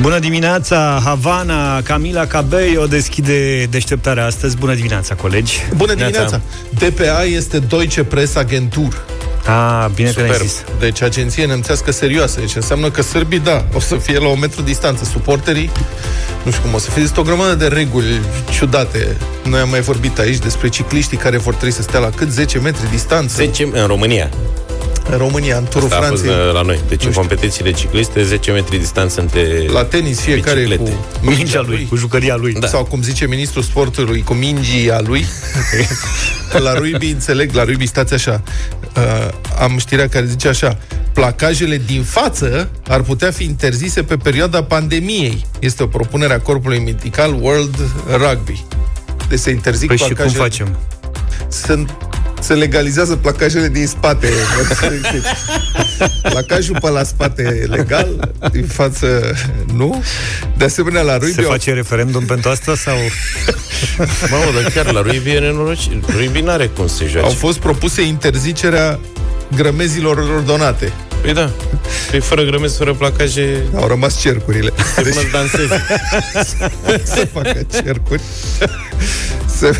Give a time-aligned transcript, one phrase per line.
[0.00, 4.56] Bună dimineața, Havana, Camila Cabello deschide deșteptarea astăzi.
[4.56, 5.58] Bună dimineața, colegi.
[5.76, 6.40] Bună dimineața.
[6.68, 9.04] DPA este Deutsche Press Agentur.
[9.46, 10.24] Ah, bine Super.
[10.24, 10.64] că ne zis.
[10.78, 12.40] Deci agenție nemțească serioasă.
[12.40, 15.04] Deci înseamnă că sârbii, da, o să fie la o metru distanță.
[15.04, 15.70] Suporterii,
[16.42, 17.02] nu știu cum o să fie.
[17.02, 18.20] Este o grămadă de reguli
[18.50, 19.16] ciudate.
[19.44, 22.30] Noi am mai vorbit aici despre cicliștii care vor trebui să stea la cât?
[22.30, 23.34] 10 metri distanță?
[23.34, 24.30] 10 în România
[25.12, 26.30] în România, în turul Asta Franței.
[26.30, 26.80] A fost uh, la noi.
[26.88, 30.90] Deci în competițiile cicliste, 10 metri distanță între La tenis fiecare biciclete.
[30.90, 32.52] cu mingea lui, cu jucăria lui.
[32.52, 32.66] Da.
[32.66, 35.24] Sau cum zice ministrul sportului, cu mingia lui.
[36.66, 38.42] la rugby, înțeleg, la rugby stați așa.
[38.96, 39.28] Uh,
[39.60, 40.78] am știrea care zice așa.
[41.12, 45.46] Placajele din față ar putea fi interzise pe perioada pandemiei.
[45.58, 47.76] Este o propunere a Corpului Medical World
[48.16, 48.64] Rugby.
[49.28, 50.28] Deci se interzic păi placajele...
[50.28, 50.76] și cum facem?
[51.48, 51.96] Sunt
[52.40, 54.28] se legalizează placajele din spate.
[56.22, 59.36] Placajul pe la spate e legal, din față
[59.74, 60.02] nu.
[60.56, 61.32] De asemenea, la rugby...
[61.32, 62.96] Se face referendum pentru asta sau...
[64.30, 66.04] Mamă, dar chiar la rugby e nenorocit.
[66.10, 67.26] Rugby n-are cum să joace.
[67.26, 68.98] Au fost propuse interzicerea
[69.56, 70.92] grămezilor ordonate.
[71.20, 71.50] Păi da.
[72.10, 73.62] Păi fără grămezi, fără placaje...
[73.76, 74.72] Au rămas cercurile.
[74.96, 75.14] Deci...
[75.14, 75.84] Până danseze.
[77.14, 78.22] să facă cercuri.
[79.58, 79.76] Se,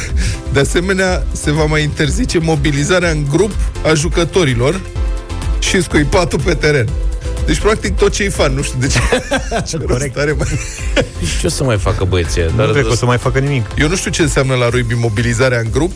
[0.52, 3.52] de asemenea, se va mai interzice mobilizarea în grup
[3.84, 4.80] a jucătorilor
[5.58, 6.88] și scuipatul pe teren.
[7.46, 8.98] Deci, practic, tot ce-i fan, nu știu de ce.
[9.68, 10.18] ce Corect.
[10.18, 10.46] Are mai...
[11.40, 12.42] Ce o să mai facă băieții?
[12.56, 13.66] Nu cred că o să mai facă nimic.
[13.78, 15.92] Eu nu știu ce înseamnă la rugby mobilizarea în grup,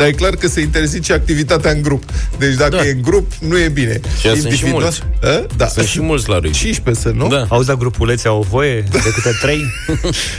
[0.00, 2.04] dar e clar că se interzice activitatea în grup.
[2.38, 2.86] Deci dacă Da.
[2.86, 4.00] e în grup, nu e bine.
[4.20, 5.02] Și sunt și mulți.
[5.22, 5.46] A?
[5.56, 5.66] Da.
[5.66, 6.50] Sunt și mulți la rugby.
[6.50, 7.28] 15 să, nu?
[7.28, 7.46] Da.
[7.48, 9.64] Auzi, la grupulețe au voie de câte trei?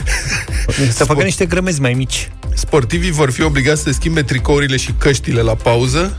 [0.98, 2.30] să facă niște grămezi mai mici.
[2.54, 6.18] Sportivii vor fi obligați să schimbe tricourile și căștile la pauză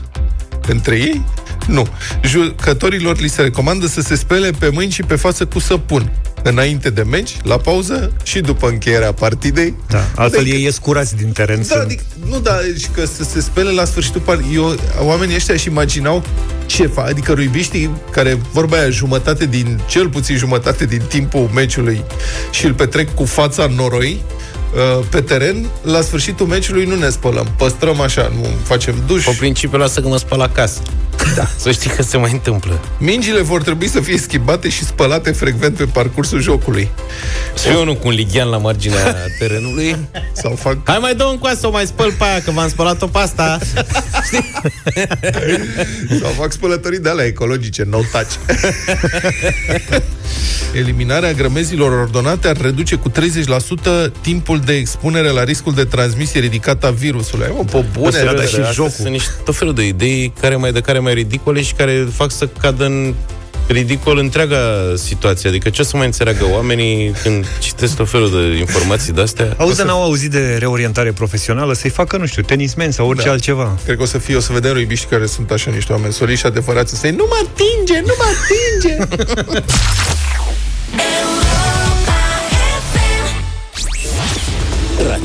[0.67, 1.25] între ei?
[1.67, 1.87] Nu.
[2.23, 6.11] Jucătorilor li se recomandă să se spele pe mâini și pe față cu săpun
[6.43, 9.73] înainte de meci, la pauză și după încheierea partidei.
[9.87, 10.05] Da.
[10.15, 11.57] Altfel Deci- ei ies curați din teren.
[11.57, 14.55] Da, sunt- adică, nu, da, deci că să se spele la sfârșitul partidei.
[14.55, 16.23] Eu, oamenii ăștia își imaginau
[16.65, 22.03] ce fac, adică ruibiștii care, vorba aia, jumătate din, cel puțin jumătate din timpul meciului
[22.51, 24.31] și îl petrec cu fața în noroi, uh,
[25.09, 27.47] pe teren, la sfârșitul meciului nu ne spălăm.
[27.57, 29.25] Păstrăm așa, nu facem duș.
[29.25, 30.81] Pe principiu lasă că mă spăl acasă.
[31.35, 31.47] Da.
[31.57, 32.79] Să știi că se mai întâmplă.
[32.97, 36.89] Mingile vor trebui să fie schimbate și spălate frecvent pe parcursul jocului.
[37.53, 39.95] Să fiu unul cu un lighean la marginea terenului.
[40.33, 42.69] Sau fac Hai mai dă un coasă, să o mai spăl pe aia, că v-am
[42.69, 43.57] spălat-o pe asta.
[46.21, 48.31] Sau fac spălătorii de alea ecologice, no touch.
[50.73, 53.13] Eliminarea grămezilor ordonate ar reduce cu 30%
[54.21, 57.45] timpul de expunere la riscul de transmisie ridicat a virusului.
[57.45, 58.91] Ai, mă, pe bune, Serios, dar și astea jocul.
[58.91, 62.31] Sunt niște tot felul de idei care mai de care mai ridicole și care fac
[62.31, 63.13] să cadă în
[63.67, 64.57] ridicol întreaga
[64.95, 65.49] situație.
[65.49, 69.55] Adică ce o să mai înțeleagă oamenii când citesc tot felul de informații de-astea?
[69.57, 73.31] Auzi, dar n-au auzit de reorientare profesională să-i facă, nu știu, tenismen sau orice Da.
[73.31, 73.77] altceva.
[73.85, 76.39] Cred că o să fie, o să vedem ruibiști care sunt așa niște oameni soliși
[76.39, 78.95] și adevărați să nu mă atinge, nu mă atinge.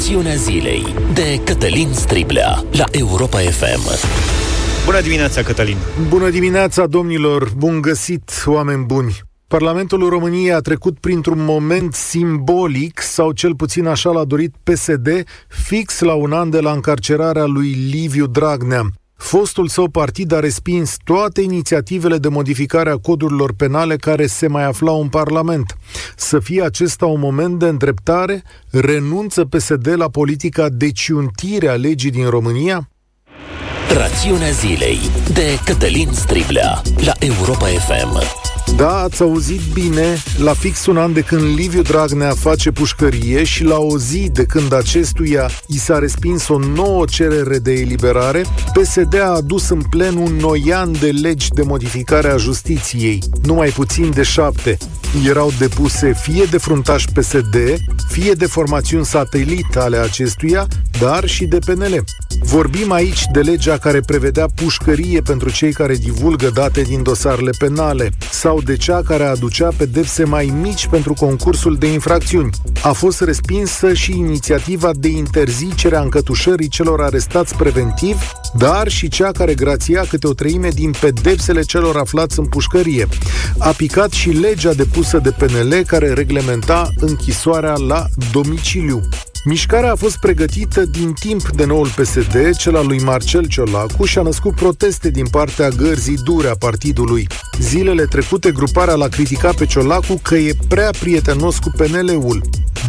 [0.08, 4.08] Rațiunea zilei de Cătălin Striblea la Europa FM.
[4.84, 5.76] Bună dimineața, Cătălin!
[6.08, 7.52] Bună dimineața, domnilor!
[7.56, 9.20] Bun găsit, oameni buni!
[9.46, 15.08] Parlamentul României a trecut printr-un moment simbolic, sau cel puțin așa l-a dorit PSD,
[15.48, 18.82] fix la un an de la încarcerarea lui Liviu Dragnea.
[19.18, 24.64] Fostul său partid a respins toate inițiativele de modificare a codurilor penale care se mai
[24.64, 25.76] aflau în Parlament.
[26.16, 28.42] Să fie acesta un moment de îndreptare?
[28.70, 32.88] Renunță PSD la politica de ciuntire a legii din România?
[33.96, 34.98] Rațiunea zilei
[35.32, 38.47] de Cătălin Striblea la Europa FM.
[38.76, 43.64] Da, ați auzit bine, la fix un an de când Liviu Dragnea face pușcărie și
[43.64, 49.20] la o zi de când acestuia i s-a respins o nouă cerere de eliberare, PSD
[49.20, 54.22] a adus în plen un noian de legi de modificare a justiției, numai puțin de
[54.22, 54.76] șapte.
[55.26, 57.56] Erau depuse fie de fruntaș PSD,
[58.08, 60.66] fie de formațiuni satelit ale acestuia,
[61.00, 62.04] dar și de PNL.
[62.40, 68.11] Vorbim aici de legea care prevedea pușcărie pentru cei care divulgă date din dosarele penale
[68.31, 72.50] sau de cea care aducea pedepse mai mici pentru concursul de infracțiuni.
[72.82, 78.17] A fost respinsă și inițiativa de interzicere a încătușării celor arestați preventiv,
[78.55, 83.08] dar și cea care grația câte o treime din pedepsele celor aflați în pușcărie.
[83.58, 89.08] A picat și legea depusă de PNL care reglementa închisoarea la domiciliu.
[89.48, 94.18] Mișcarea a fost pregătită din timp de noul PSD, cel al lui Marcel Ciolacu, și
[94.18, 97.26] a născut proteste din partea gărzii dure a partidului.
[97.60, 102.42] Zilele trecute, gruparea l-a criticat pe Ciolacu că e prea prietenos cu PNL-ul.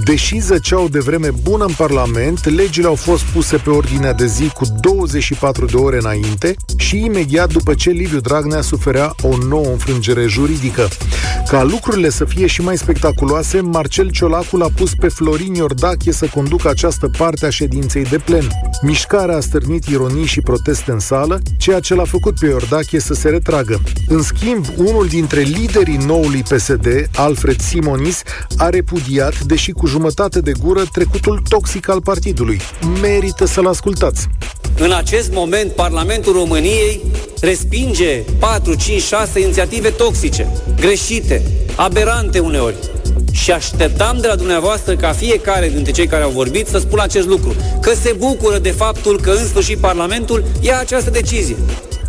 [0.03, 4.49] Deși zăceau de vreme bună în Parlament, legile au fost puse pe ordinea de zi
[4.49, 10.25] cu 24 de ore înainte și imediat după ce Liviu Dragnea suferea o nouă înfrângere
[10.25, 10.87] juridică.
[11.47, 16.25] Ca lucrurile să fie și mai spectaculoase, Marcel Ciolacu l-a pus pe Florin Iordache să
[16.25, 18.47] conducă această parte a ședinței de plen.
[18.81, 23.13] Mișcarea a stârnit ironii și proteste în sală, ceea ce l-a făcut pe Iordache să
[23.13, 23.81] se retragă.
[24.07, 28.21] În schimb, unul dintre liderii noului PSD, Alfred Simonis,
[28.57, 32.59] a repudiat, deși cu jumătate de gură, trecutul toxic al partidului.
[33.01, 34.27] Merită să-l ascultați.
[34.77, 37.01] În acest moment, Parlamentul României
[37.41, 41.41] respinge 4, 5, 6 inițiative toxice, greșite,
[41.75, 42.75] aberante uneori.
[43.31, 47.27] Și așteptam de la dumneavoastră ca fiecare dintre cei care au vorbit să spună acest
[47.27, 51.55] lucru, că se bucură de faptul că în sfârșit Parlamentul ia această decizie.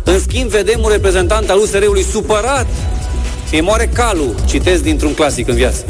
[0.03, 2.67] În schimb, vedem un reprezentant al USR-ului supărat.
[3.51, 5.85] Îi moare calul, citesc dintr-un clasic în viață.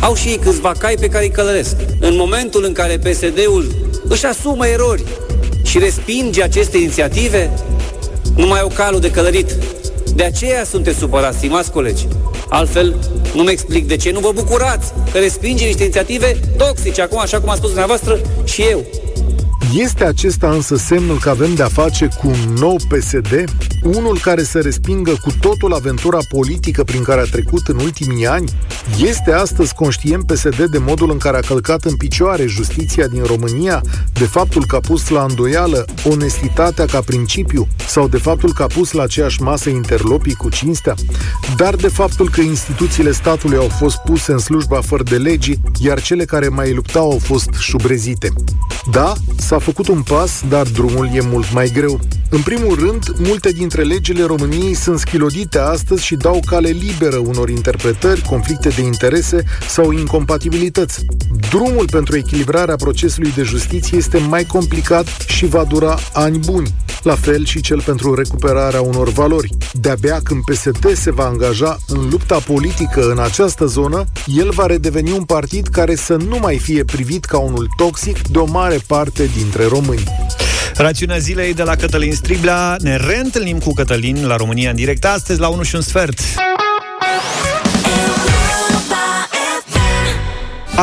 [0.00, 1.76] Au și ei câțiva cai pe care îi călăresc.
[2.00, 3.66] În momentul în care PSD-ul
[4.08, 5.04] își asumă erori
[5.62, 7.50] și respinge aceste inițiative,
[8.36, 9.56] nu mai au calul de călărit.
[10.14, 12.06] De aceea sunteți supărați, stimați colegi.
[12.48, 12.94] Altfel,
[13.34, 17.48] nu-mi explic de ce nu vă bucurați că respinge niște inițiative toxice, acum, așa cum
[17.48, 18.84] a spus dumneavoastră și eu.
[19.74, 23.44] Este acesta însă semnul că avem de-a face cu un nou PSD?
[23.82, 28.50] Unul care să respingă cu totul aventura politică prin care a trecut în ultimii ani?
[29.04, 33.82] Este astăzi conștient PSD de modul în care a călcat în picioare justiția din România,
[34.12, 38.66] de faptul că a pus la îndoială onestitatea ca principiu sau de faptul că a
[38.66, 40.94] pus la aceeași masă interlopii cu cinstea,
[41.56, 46.02] dar de faptul că instituțiile statului au fost puse în slujba fără de legii, iar
[46.02, 48.28] cele care mai luptau au fost șubrezite.
[48.90, 52.00] Da, s-a făcut un pas, dar drumul e mult mai greu.
[52.30, 57.48] În primul rând, multe dintre legile României sunt schilodite astăzi și dau cale liberă unor
[57.48, 61.04] interpretări, conflicte de interese sau incompatibilități.
[61.50, 66.74] Drumul pentru echilibrarea procesului de justiție este mai complicat și va dura ani buni.
[67.02, 69.50] La fel și cel pentru recuperarea unor valori.
[69.72, 75.12] De-abia când PSD se va angaja în lupta politică în această zonă, el va redeveni
[75.12, 79.30] un partid care să nu mai fie privit ca unul toxic de o mare parte
[79.36, 80.04] dintre români.
[80.76, 82.76] Rațiunea zilei de la Cătălin Striblea.
[82.78, 86.20] Ne reîntâlnim cu Cătălin la România în direct astăzi la 1 și un sfert.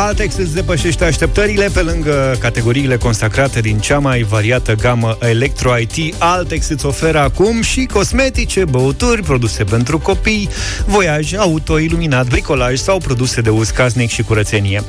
[0.01, 6.15] Altex îți depășește așteptările pe lângă categoriile consacrate din cea mai variată gamă Electro-IT.
[6.17, 10.49] Altex îți oferă acum și cosmetice, băuturi, produse pentru copii,
[10.85, 14.83] voiaj, auto, iluminat, bricolaj sau produse de uz casnic și curățenie.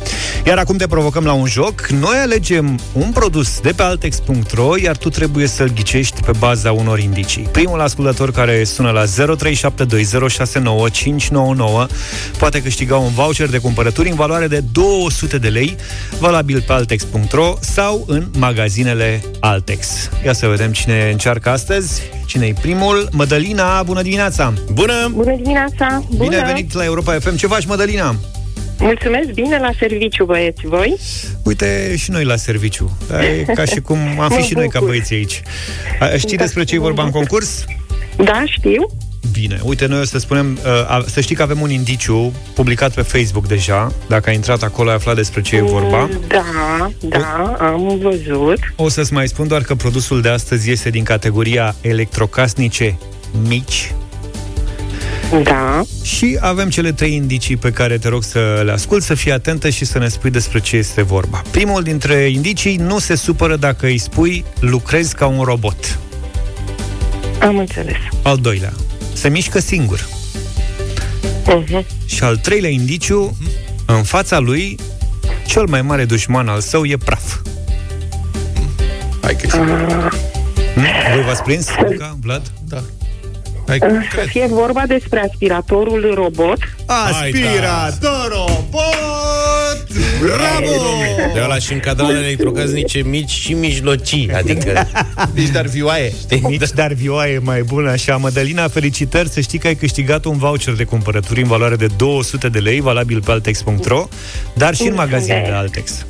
[0.47, 1.87] Iar acum te provocăm la un joc.
[1.87, 6.99] Noi alegem un produs de pe altex.ro, iar tu trebuie să-l ghicești pe baza unor
[6.99, 7.49] indicii.
[7.53, 9.07] Primul ascultător care sună la 0372069599
[12.39, 15.77] poate câștiga un voucher de cumpărături în valoare de 2 200 de lei,
[16.19, 20.11] valabil pe altex.ro sau în magazinele Altex.
[20.25, 22.03] Ia să vedem cine încearcă astăzi.
[22.27, 23.09] cine e primul?
[23.13, 24.53] Mădălina, bună dimineața!
[24.73, 25.11] Bună!
[25.13, 26.03] Bună dimineața!
[26.11, 26.23] Bună!
[26.23, 27.37] Bine ai venit la Europa FM.
[27.37, 28.15] Ce faci, Mădălina?
[28.79, 30.97] Mulțumesc, bine la serviciu, băieți, voi?
[31.45, 32.97] Uite, și noi la serviciu.
[33.21, 35.43] E ca și cum am fi și noi ca băieți aici.
[36.17, 37.65] Știi da, despre ce e vorba în concurs?
[38.17, 38.87] Da, știu.
[39.33, 40.59] Bine, uite, noi o să spunem,
[40.89, 44.89] uh, să știi că avem un indiciu publicat pe Facebook deja, dacă ai intrat acolo
[44.89, 45.99] ai aflat despre ce e vorba.
[45.99, 48.59] Mm, da, da, am văzut.
[48.77, 52.99] O să-ți mai spun doar că produsul de astăzi este din categoria electrocasnice
[53.49, 53.93] mici,
[55.43, 55.83] da.
[56.03, 59.69] Și avem cele trei indicii pe care te rog să le ascult, să fii atentă
[59.69, 61.43] și să ne spui despre ce este vorba.
[61.51, 65.99] Primul dintre indicii, nu se supără dacă îi spui lucrezi ca un robot.
[67.41, 67.97] Am înțeles.
[68.23, 68.73] Al doilea,
[69.13, 70.09] se mișcă singur.
[71.47, 71.87] Uh-huh.
[72.05, 73.37] Și al treilea indiciu,
[73.87, 74.79] în fața lui,
[75.47, 77.39] cel mai mare dușman al său e praf.
[79.23, 80.13] Hai că uh.
[81.15, 82.53] Voi v-ați prins, Luca, Vlad?
[82.69, 82.83] Da.
[83.67, 83.79] Hai,
[84.15, 86.59] să fie vorba despre aspiratorul robot.
[86.87, 88.60] Aspirator robot!
[90.21, 90.71] Bravo!
[91.35, 94.89] De ăla și în cadranele electrocasnice mici și mijlocii, adică...
[95.35, 96.13] mici dar vioaie.
[96.43, 98.17] Mici dar vioaie, mai bună așa.
[98.17, 102.49] Mădălina, felicitări, să știi că ai câștigat un voucher de cumpărături în valoare de 200
[102.49, 104.09] de lei, valabil pe altex.ro,
[104.55, 106.07] dar și în magazinele Altex.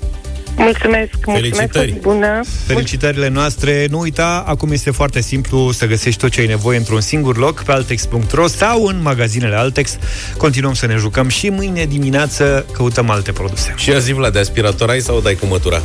[0.57, 1.52] Mulțumesc, mulțumesc.
[1.73, 1.99] Felicitări.
[2.00, 2.40] Bună.
[2.66, 3.87] Felicitările noastre.
[3.90, 7.62] Nu uita, acum este foarte simplu să găsești tot ce ai nevoie într-un singur loc
[7.62, 9.97] pe altex.ro sau în magazinele Altex.
[10.37, 13.75] Continuăm să ne jucăm și mâine dimineață căutăm alte produse.
[13.76, 15.83] Și azi Vlad, de aspirator ai sau dai cu mătura?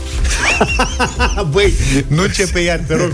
[1.51, 1.73] Băi,
[2.07, 3.13] nu începe iar, te rog.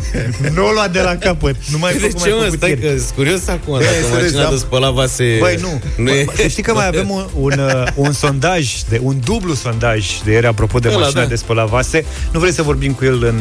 [0.53, 1.55] Nu o lua de la capăt.
[1.72, 2.43] Nu mai De fă cum ce ai mă?
[2.43, 2.81] făcut Stai ieri.
[2.81, 4.50] că sunt curios acum să Dacă vezi, mașina da.
[4.50, 5.81] de spălat vase Băi, nu.
[5.98, 6.25] nu Bă, e...
[6.36, 10.31] Să știi că mai avem un, un, uh, un sondaj, de, un dublu sondaj de
[10.31, 11.27] ieri apropo de Ăla, mașina da.
[11.27, 12.05] de spălat vase.
[12.31, 13.36] Nu vrei să vorbim cu el în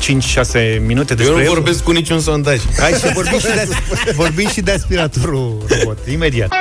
[0.00, 1.48] 5-6 minute Eu despre nu el?
[1.48, 3.68] vorbesc cu niciun sondaj Hai și vorbim și, de,
[4.22, 6.52] vorbim și de aspiratorul robot, imediat.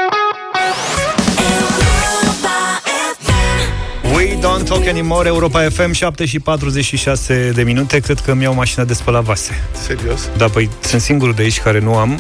[4.24, 8.00] We don't talk anymore, Europa FM, 7 și 46 de minute.
[8.00, 9.64] Cred că îmi iau mașina de spălat vase.
[9.86, 10.30] Serios?
[10.38, 12.20] Da, păi sunt singurul de aici care nu am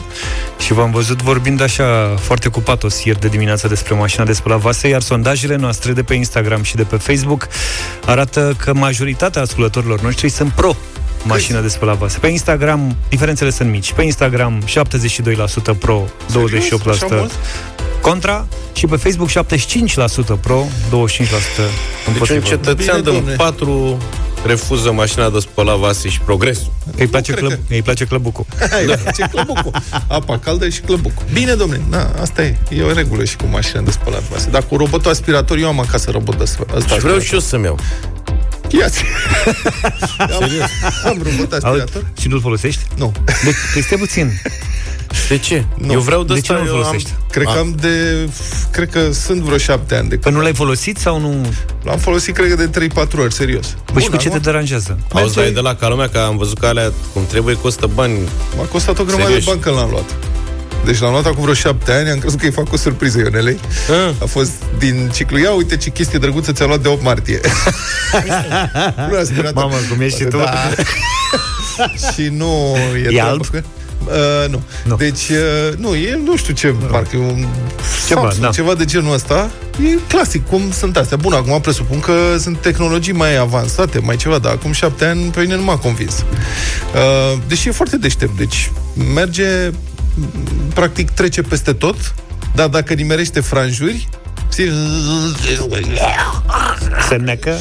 [0.60, 4.60] și v-am văzut vorbind așa foarte cu patos ieri de dimineață despre mașina de spălat
[4.60, 7.48] vase, iar sondajele noastre de pe Instagram și de pe Facebook
[8.06, 10.76] arată că majoritatea ascultătorilor noștri sunt pro
[11.24, 12.18] mașina de spălat vase.
[12.20, 13.94] Pe Instagram, diferențele sunt mici.
[13.94, 14.64] Pe Instagram,
[15.74, 17.32] 72% pro, 28% Așa mult?
[18.04, 21.28] Contra și pe Facebook 75% pro, 25% Deci
[22.08, 22.40] împotrivă.
[22.40, 23.36] un cetățean Bine, din domne.
[23.36, 23.98] patru
[24.46, 26.72] refuză mașina de spălat vase și progresul.
[26.96, 28.46] Că îi place, Nu cred clăb- îi place clăbucul.
[28.72, 28.96] Hai, da.
[28.96, 29.72] ce clăbucul.
[30.08, 31.26] Apa caldă și clăbucul.
[31.34, 32.56] Bine, domnule, na, asta e.
[32.70, 34.50] E o regulă și cu mașina de spălat vase.
[34.50, 36.76] Dar cu robotul aspirator, eu am acasă robot de spălat.
[36.76, 37.80] Asta Și vreau și eu să-mi iau.
[38.80, 39.04] Ia-ți.
[40.18, 40.50] am,
[41.06, 41.62] am robot aspirator?
[41.96, 42.82] Auzi, și nu-l folosești?
[42.98, 43.12] Nu.
[43.44, 44.32] Deci, păi stai puțin.
[45.30, 45.66] De ce?
[45.78, 45.92] Nu.
[45.92, 47.12] Eu vreau de, De ce asta, nu-l eu am- folosești?
[47.32, 48.30] Cred că am de...
[48.72, 50.36] Cred că sunt vreo șapte ani de Că când.
[50.36, 51.46] nu l-ai folosit sau nu?
[51.84, 53.66] L-am folosit, cred că de 3-4 ori, serios.
[53.94, 55.00] Păi și Bun, cu ce te acum deranjează?
[55.14, 57.90] Auzi, dar e de la ca lumea, că am văzut că alea, cum trebuie, costă
[57.94, 58.18] bani.
[58.58, 59.44] M-a costat o grămadă Serios?
[59.44, 60.16] de bani când l-am luat.
[60.86, 63.60] Deci l-am luat acum vreo șapte ani, am crezut că îi fac o surpriză Ionelei.
[63.90, 64.14] Ah.
[64.22, 67.40] A fost din ciclu, ia uite ce chestie drăguță ți-a luat de 8 martie.
[69.10, 69.64] nu aspirator.
[69.64, 70.38] Mamă, cum ești și tu.
[70.38, 70.54] Da.
[72.14, 73.46] și nu e, E treabă alb?
[73.48, 73.62] Că...
[74.06, 74.62] Uh, nu.
[74.86, 74.96] Nu.
[74.96, 77.46] Deci, uh, nu, e nu știu ce marcă, e un
[78.08, 78.50] Ceva, Samsung, da.
[78.50, 79.50] ceva de genul ăsta.
[79.84, 81.18] E clasic, cum sunt astea.
[81.18, 85.40] Bun, acum presupun că sunt tehnologii mai avansate, mai ceva, dar acum șapte ani pe
[85.40, 86.14] mine nu m-a convins.
[86.94, 88.72] Uh, deși e foarte deștept, deci
[89.14, 89.70] merge,
[90.14, 90.24] m,
[90.74, 92.14] practic trece peste tot,
[92.56, 94.10] dar dacă nimerește franjuri,
[94.52, 94.72] știi,
[97.10, 97.58] Se necă?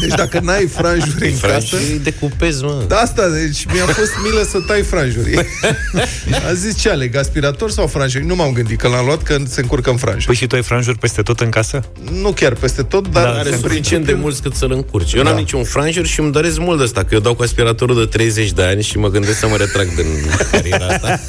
[0.00, 2.84] deci dacă n-ai franjuri în casă, Franjuri de cupez, mă.
[2.88, 5.34] Da, asta, deci mi-a fost milă să tai franjuri.
[6.48, 8.24] A zis ce aleg, aspirator sau franjuri?
[8.26, 10.24] Nu m-am gândit că l-am luat, că se încurcă în franjuri.
[10.26, 11.80] Păi și tu ai franjuri peste tot în casă?
[12.12, 14.72] Nu chiar peste tot, dar Da, în Are Sunt suficient de principiu- mulți cât să-l
[14.72, 15.12] încurci.
[15.12, 15.38] Eu n-am Da.
[15.38, 18.52] niciun franjur și îmi doresc mult de asta, că eu dau cu aspiratorul de 30
[18.52, 20.06] de ani și mă gândesc să mă retrag din
[20.50, 21.20] cariera asta.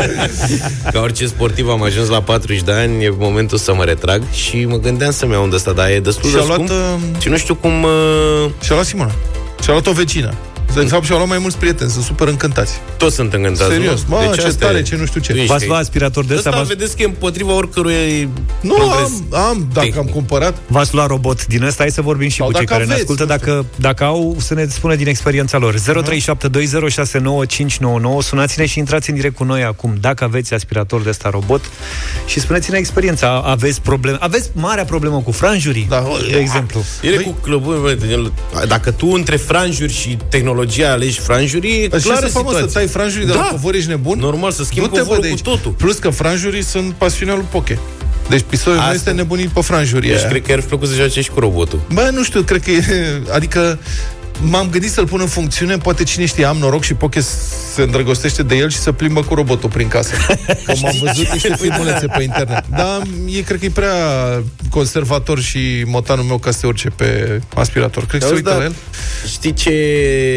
[0.92, 4.64] Ca orice sportiv am ajuns la 40 de ani, e momentul să mă retrag și
[4.64, 6.70] mă gândeam să-mi iau un de ăsta, dar e destul Și-a de luat, scump.
[6.70, 7.82] uh, Și nu știu cum...
[7.82, 9.12] Uh, Și-a luat Simona.
[9.62, 10.34] Și-a luat o vecină.
[10.74, 12.72] De fapt, și-au luat mai mulți prieteni, sunt super încântați.
[12.96, 13.70] toți sunt încântați.
[13.70, 14.16] Serios, nu?
[14.16, 14.82] mă, ce asta tare, e.
[14.82, 15.32] ce nu știu ce.
[15.32, 16.48] Tu ești V-ați că- luat aspirator de ăsta?
[16.48, 18.28] Ăsta V-ați, vedeți că e împotriva oricărui
[18.60, 19.10] Nu, progres.
[19.30, 19.96] am, am, dacă tehnic.
[19.96, 20.56] am cumpărat.
[20.66, 21.82] v-ați luat robot din ăsta?
[21.82, 23.52] Hai să vorbim și Sau cu cei dacă care ne aveți, ascultă, nu știu.
[23.52, 25.74] dacă, dacă au, să ne spună din experiența lor.
[25.74, 31.64] 0372069599 Sunați-ne și intrați în direct cu noi acum, dacă aveți aspirator de ăsta robot
[32.26, 33.42] și spuneți-ne experiența.
[33.46, 34.16] Aveți probleme?
[34.20, 35.86] Aveți marea problemă cu franjurii?
[35.88, 36.04] Da.
[36.30, 36.84] de exemplu.
[37.02, 38.32] Ele cu clăburi, bă, el-
[38.68, 40.18] dacă tu între franjuri și
[40.56, 42.80] tehnologia alegi franjuri, e Dar ce clară să fac, mă, să situația.
[42.80, 43.38] tai franjurii de Da.
[43.38, 44.18] la covor, ești nebun?
[44.18, 45.44] Normal, să schimbi Du-te, bă, covorul de cu aici.
[45.56, 45.70] totul.
[45.70, 47.78] Plus că franjurii sunt pasiunea lui Poche.
[48.28, 48.90] Deci pistoiul Asta.
[48.90, 50.06] nu este nebunit pe franjuri.
[50.06, 50.28] Deci aia.
[50.28, 51.80] cred că ar fi plăcut să joace și cu robotul.
[51.92, 52.82] Bă, nu știu, cred că e...
[53.36, 53.78] Adică
[54.42, 57.20] m-am gândit să-l pun în funcțiune, poate cine știe, am noroc și Poche
[57.74, 60.14] se îndrăgostește de el și să plimbă cu robotul prin casă.
[60.66, 62.64] Că m-am văzut niște filmulețe pe internet.
[62.70, 63.02] Dar
[63.36, 63.92] e, cred că e prea
[64.70, 68.06] conservator și motanul meu ca să se urce pe aspirator.
[68.06, 68.56] Cred că se Auzi, uită da.
[68.58, 68.74] la el.
[69.30, 69.72] Știi ce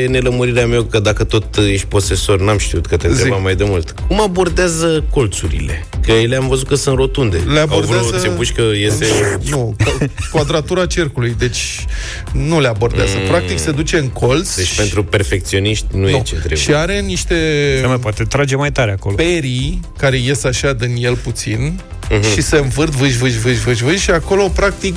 [0.10, 3.44] nelămurirea meu, că dacă tot ești posesor, n-am știut că te întrebam Zic.
[3.44, 3.94] mai de mult.
[4.08, 5.86] Cum abordează colțurile?
[6.06, 7.38] Că ele am văzut că sunt rotunde.
[7.38, 8.04] Le Au abordează...
[8.08, 9.06] vreo țepușcă, iese...
[9.50, 11.36] Nu, ca- quadratura cercului.
[11.38, 11.86] Deci
[12.34, 13.18] nu le abordează.
[13.28, 14.56] Practic se duce în colț.
[14.56, 16.22] Deci și- pentru perfecționiști nu, e nu.
[16.26, 16.58] ce trebuie.
[16.60, 17.36] Și are niște
[17.82, 19.16] Se mai poate trage mai tare acolo.
[19.16, 21.80] perii care ies așa din el puțin
[22.10, 22.32] Mhm.
[22.34, 24.96] și se învârt, vâși, vâși, vâși, vâși, vâși și acolo, practic,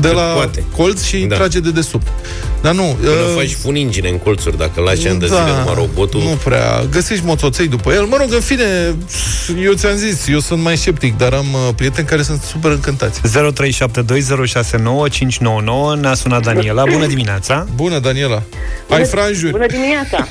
[0.00, 0.64] de la poate.
[0.76, 1.34] colț și Da.
[1.36, 2.06] trage de desubt.
[2.66, 2.96] Dar nu...
[3.00, 6.20] Până uh, faci funingine în colțuri, dacă lași ani de zile numai robotul...
[6.20, 6.82] Nu prea.
[6.90, 8.04] Găsești motoței după el.
[8.04, 8.94] Mă rog, în fine,
[9.62, 13.20] eu ți-am zis, eu sunt mai sceptic, dar am uh, prieteni care sunt super încântați.
[13.20, 13.24] 0372069599
[16.00, 16.82] Ne-a sunat Daniela.
[16.90, 17.66] Bună dimineața!
[17.74, 18.42] Bună, Daniela.
[18.88, 19.52] Ai franjuri?
[19.52, 20.28] Bună dimineața!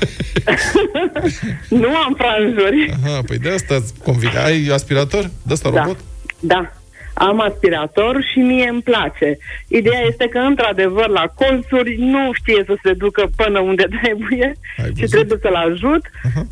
[1.83, 2.97] nu am franjuri.
[3.05, 4.39] Aha, păi de asta îți convine.
[4.45, 5.29] Ai aspirator?
[5.41, 5.79] De asta Da.
[5.79, 5.97] robot?
[6.39, 6.73] Da.
[7.17, 9.37] Am aspirator și mie îmi place.
[9.67, 14.85] Ideea este că, într-adevăr, la colțuri nu știe să se ducă până unde trebuie Ai
[14.85, 15.09] și văzut?
[15.09, 16.03] trebuie să-l ajut,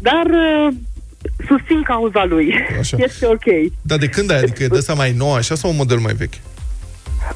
[0.02, 0.68] dar uh,
[1.48, 2.54] susțin cauza lui.
[2.80, 2.98] Așa.
[3.08, 3.72] Este ok.
[3.82, 4.38] Dar de când ai?
[4.38, 6.34] Adică e de asta mai nou așa sau un model mai vechi?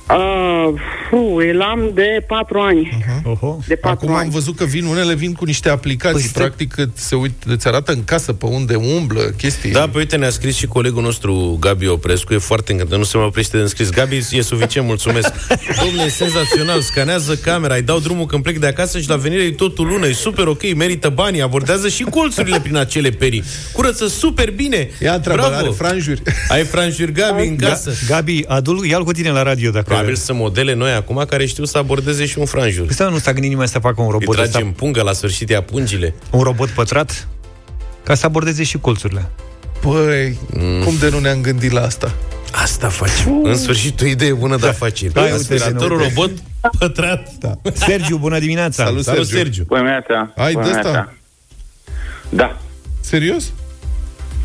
[0.09, 0.73] Uh,
[1.09, 1.15] fu,
[1.53, 3.05] îl am de patru ani.
[3.23, 3.59] Oho.
[3.67, 4.29] De patru Acum am ani.
[4.31, 7.43] văzut că vin, unele vin cu niște aplicații, Păi păi stai- practic îți, se uit,
[7.45, 9.71] îți arată în casă pe unde umblă, chestii.
[9.71, 13.17] Da, pe uite, ne-a scris și colegul nostru, Gabi Oprescu, e foarte încântat, nu se
[13.17, 13.89] mai oprește de înscris.
[13.89, 15.33] Gabi, e suficient, mulțumesc.
[15.83, 19.41] Domnule, e senzațional, scanează camera, îi dau drumul când plec de acasă și la venire
[19.43, 23.43] e totul lună, e super ok, merită banii, abordează și colțurile prin acele perii.
[23.73, 24.89] Curăță super bine.
[25.01, 25.55] Ia întreabă, Bravo.
[25.55, 26.21] are franjuri.
[26.49, 27.91] Ai franjuri, Gabi, în casă.
[28.07, 29.89] Gabi, adu-l, ia-l cu tine la radio dacă...
[29.93, 32.85] Probabil sunt modele noi acum care știu să abordeze și un franjur.
[32.85, 35.01] Păi stai, nu s-a gândit nimeni să facă un Îi robot trage ăsta, în pungă,
[35.01, 36.13] la sfârșit ia pungile.
[36.31, 37.27] un robot pătrat,
[38.03, 39.29] ca să abordeze și colțurile.
[39.81, 40.83] Păi, Mm.
[40.83, 42.13] cum de nu ne-am gândit la asta?
[42.51, 43.39] Asta facem.
[43.43, 45.13] În sfârșit, o idee bună de afaceri.
[45.13, 46.13] Da, uite, Aspiratorul uite.
[46.15, 46.31] robot
[46.79, 47.31] pătrat.
[47.39, 47.57] Da.
[47.73, 48.85] Sergiu, bună dimineața!
[48.85, 49.37] Salut, Salut, Sergiu.
[49.43, 49.63] Sergiu.
[49.63, 50.33] Bună dimineața.
[50.35, 50.81] Ai Bună de asta?
[50.81, 51.13] dimineața.
[52.29, 52.57] Da,
[52.99, 53.51] Serios?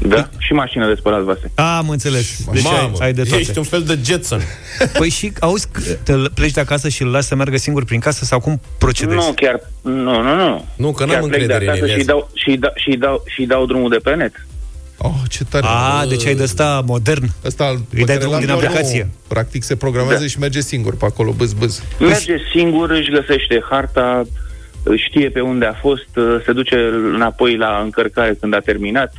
[0.09, 0.29] Da.
[0.39, 1.51] Și mașină de spălat vase.
[1.55, 2.45] A, am înțeles.
[2.53, 3.41] Deci ai, Mamă, ai de toate.
[3.41, 4.41] ești un fel de Jetson.
[4.99, 8.01] Păi și, auzi, că te pleci de acasă și îl lași să meargă singur prin
[8.01, 9.17] casă sau cum procedezi?
[9.27, 9.61] Nu, chiar...
[9.83, 10.65] Nu, nu, nu.
[10.77, 11.99] Nu, că chiar n-am plec de încredere în acasă ele.
[12.01, 14.47] și dau, și, dau, și, dau, și dau drumul de pe net.
[14.99, 15.67] Oh, ce tare.
[15.69, 17.29] A, deci ai de ăsta modern.
[17.45, 19.03] Ăsta al- pe Îi dai care drumul l-am din eu, aplicație.
[19.03, 19.11] nu.
[19.29, 20.27] Practic se programează Da.
[20.29, 21.83] și merge singur pe acolo, bâz, bâz.
[21.99, 24.23] Merge singur, își găsește harta,
[24.97, 26.09] știe pe unde a fost,
[26.45, 26.77] se duce
[27.15, 29.13] înapoi la încărcare când a terminat.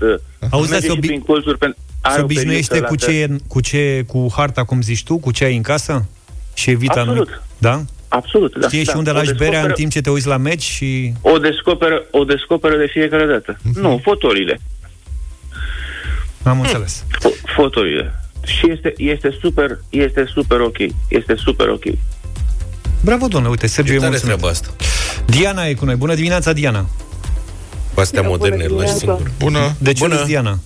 [0.50, 1.58] Auzi, dar merge se, și obi- prin colțuri.
[1.58, 4.82] Pe, are se o obișnuiește perioadă cu la- ce, e- cu ce, cu harta, cum
[4.82, 6.06] zici tu, cu ce ai în casă?
[6.54, 7.28] Și evită Absolut.
[7.28, 7.42] anumit.
[7.58, 7.82] Da?
[8.08, 8.68] Absolut, da.
[8.68, 8.92] Știi da.
[8.92, 11.14] și unde O lași berea în descoperă- timp ce te uiți la meci și...
[11.22, 13.58] O descoperă, o descoperă de fiecare dată.
[13.64, 13.80] Mhm.
[13.80, 14.60] Nu, fotolile.
[16.44, 17.06] Am înțeles.
[17.18, 18.14] Fo- Fotolile.
[18.46, 20.78] Și este, este super, este super ok.
[21.08, 21.84] Este super ok.
[23.04, 24.36] Bravo, domnule, uite, Sergiu E e tare mulțumit.
[24.36, 24.70] treaba asta.
[25.26, 25.96] Diana e cu noi.
[25.96, 26.90] Bună dimineața, Diana.
[27.94, 28.98] Cu astea Bună moderne, îl lași dimineața.
[28.98, 29.32] singur.
[29.38, 29.76] Bună.
[29.80, 30.16] De ce Bună.
[30.16, 30.60] râzi, Diana?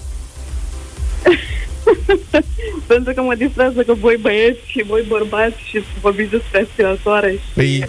[2.88, 7.40] Pentru că mă distrează că voi băieți și voi bărbați și vorbiți despre aspiratoare.
[7.54, 7.86] Păi,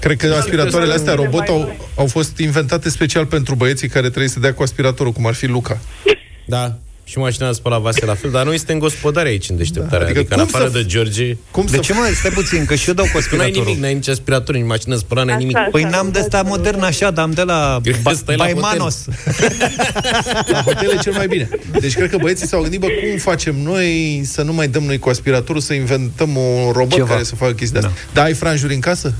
[0.00, 4.40] cred că aspiratoarele astea robot au, au fost inventate special pentru băieții care trebuie să
[4.40, 5.78] dea cu aspiratorul, cum ar fi Luca.
[6.44, 6.78] Da.
[7.10, 9.98] Și mașina de spălat vase la fel, dar noi suntem gospodari aici în deșteptarea.
[9.98, 12.10] Da, adică, adică adică în cum afară să- de George, Cum De să ce mai
[12.10, 12.64] stai puțin?
[12.64, 13.64] Că și eu dau cu tu n-ai aspiratorul.
[13.64, 15.56] nimic, n-ai nici aspirator, nici mașină de spălat, n-ai nimic.
[15.56, 15.68] Așa.
[15.70, 18.44] Păi n-am de asta modern așa, dar am de la Cred că ba- stai la
[18.44, 19.04] Baimanos.
[20.52, 21.48] La hotel e cel mai bine.
[21.80, 24.98] Deci cred că băieții s-au gândit, bă, cum facem noi să nu mai dăm noi
[24.98, 27.08] cu aspiratorul, să inventăm un robot Ceva.
[27.08, 27.92] care să facă chestia asta.
[28.12, 28.20] Da.
[28.20, 29.14] Da, ai franjuri în casă?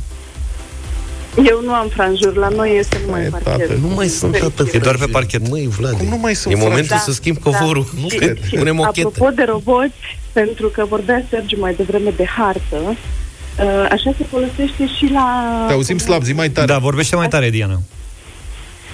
[1.36, 3.68] Eu nu am franjuri, la noi este numai Mai e, parchet.
[3.68, 5.48] tată, Nu mai sunt tată E doar pe parchet.
[5.48, 7.10] Măi, Vlad, Cum nu mai sunt e momentul franjuri?
[7.14, 7.86] să schimb covorul.
[7.94, 8.00] Da.
[8.02, 8.44] Nu Și- cred.
[8.44, 9.06] și Punem o chetă.
[9.06, 9.94] Apropo de roboți,
[10.32, 15.64] pentru că vorbea Sergiu mai devreme de hartă, uh, așa se folosește și la...
[15.66, 16.66] Te auzim slab, zi mai tare.
[16.66, 17.78] Da, vorbește mai tare, Diana.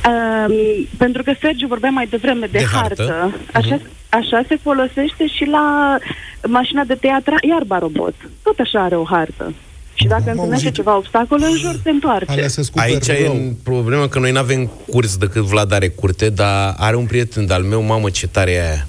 [0.09, 0.55] Um,
[0.97, 3.03] pentru că Sergiu vorbea mai devreme de, De hartă.
[3.05, 5.97] hartă, așa, așa se folosește și la
[6.49, 8.15] mașina de tăiat ra- iarba robot.
[8.43, 9.53] Tot așa are o hartă.
[9.99, 10.75] Și dacă întâlnește auzit.
[10.75, 12.31] ceva obstacol, în jur se întoarce.
[12.31, 13.35] Alea se scupă Aici e rău.
[13.35, 17.47] în problemă că noi nu avem curs decât Vlad are curte, dar are un prieten
[17.47, 18.87] de-al meu, mamă, ce tare e aia.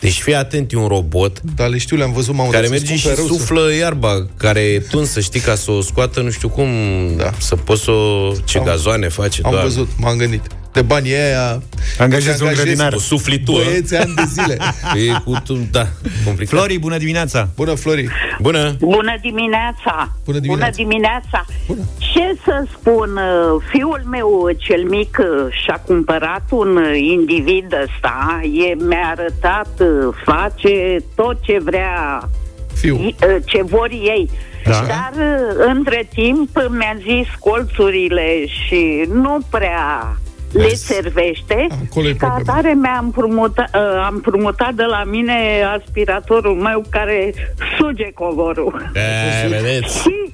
[0.00, 2.82] Deci fii atent, e un robot Da, le știu, le-am văzut, mamă, care dar se
[2.82, 6.20] merge și scumpe rău să- suflă iarba, care e tunsă, știi, ca să o scoată,
[6.20, 6.68] nu știu cum,
[7.16, 7.30] Da.
[7.38, 8.32] să poți să o...
[8.44, 9.68] ce Am- gazoane face, Am doamne.
[9.68, 10.42] văzut, m-am gândit.
[10.72, 11.62] De banii aia...
[11.98, 12.92] Angajezi un Angajezi grădinar.
[12.92, 13.64] Cu suflitură.
[13.64, 14.56] Băieți ani de zile.
[15.08, 15.86] E cu tu, da,
[16.24, 16.58] complicat.
[16.58, 17.48] Flori, bună dimineața!
[17.56, 18.08] Bună, Flori.
[18.40, 18.76] Bună!
[18.78, 20.16] Bună dimineața!
[20.24, 20.70] Bună dimineața.
[20.70, 21.44] Bună dimineața!
[21.66, 21.80] Bună.
[21.98, 28.40] Ce să spun, uh, fiul meu cel mic uh, și-a cumpărat un uh, individ ăsta,
[28.42, 32.28] e, mi-a arătat, uh, face tot ce vrea,
[32.74, 32.94] Fiu.
[32.94, 34.30] i- uh, ce vor ei.
[34.64, 34.70] Da.
[34.70, 40.16] Dar uh, între timp uh, mi-a zis colțurile și nu prea
[40.52, 40.86] le Vezi?
[40.86, 41.66] servește.
[41.88, 42.58] Acolo e și ca problema.
[42.58, 47.34] atare mi-am împrumutat, uh, am împrumutat de la mine aspiratorul meu care
[47.78, 48.90] suge covorul.
[48.94, 50.00] E, vedeți?
[50.00, 50.32] Și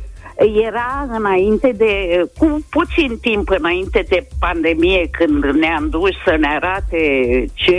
[0.65, 6.99] era înainte de, cu puțin timp înainte de pandemie, când ne-am dus să ne arate
[7.55, 7.77] ce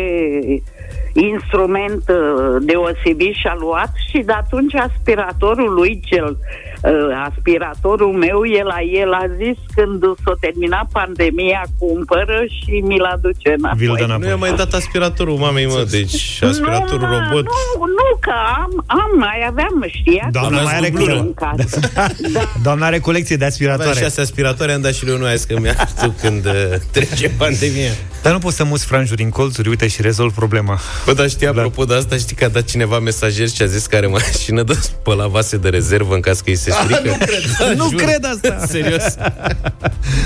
[1.33, 2.17] instrument uh,
[2.61, 6.91] deosebit și-a luat și de atunci aspiratorul lui, cel uh,
[7.29, 13.49] aspiratorul meu, el la el a zis când s-a terminat pandemia, cumpără și mi-l aduce
[13.57, 13.77] înapoi.
[13.85, 14.35] Vi-l dă Nu i-a înapoi.
[14.39, 17.43] mai dat aspiratorul mamei, mă, deci aspiratorul nu, mă, robot.
[17.45, 20.27] Nu, nu, că am, am, mai aveam, știa?
[20.31, 21.19] Doamna mai are Google-ul.
[21.19, 21.25] cu...
[21.25, 21.79] în casă.
[22.35, 22.41] da.
[22.63, 23.99] Doamna are colecție de Aveam aspiratoare.
[24.05, 26.53] șase aspiratoare, am dat și lui unul azi că mi-a tu când uh,
[26.91, 27.91] trece pandemia.
[28.21, 30.79] Dar nu poți să muți franjuri în colțuri, uite, și rezolv problema.
[31.09, 33.85] Bă, dar știi, apropo de asta, știi că a dat cineva mesajer și a zis
[33.85, 37.01] că are mașină de spăla vase de rezervă în caz că îi se strică?
[37.09, 37.77] nu cred.
[37.77, 38.65] nu cred asta!
[38.75, 39.03] Serios?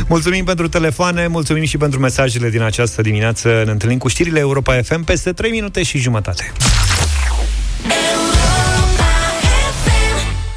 [0.07, 3.61] mulțumim pentru telefoane, mulțumim și pentru mesajele din această dimineață.
[3.65, 6.51] Ne întâlnim cu știrile Europa FM peste 3 minute și jumătate.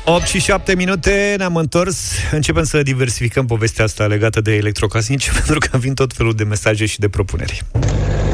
[0.05, 1.99] 8 și 7 minute, ne-am întors.
[2.31, 6.87] Începem să diversificăm povestea asta legată de electrocasnice, pentru că vin tot felul de mesaje
[6.87, 7.65] și de propuneri.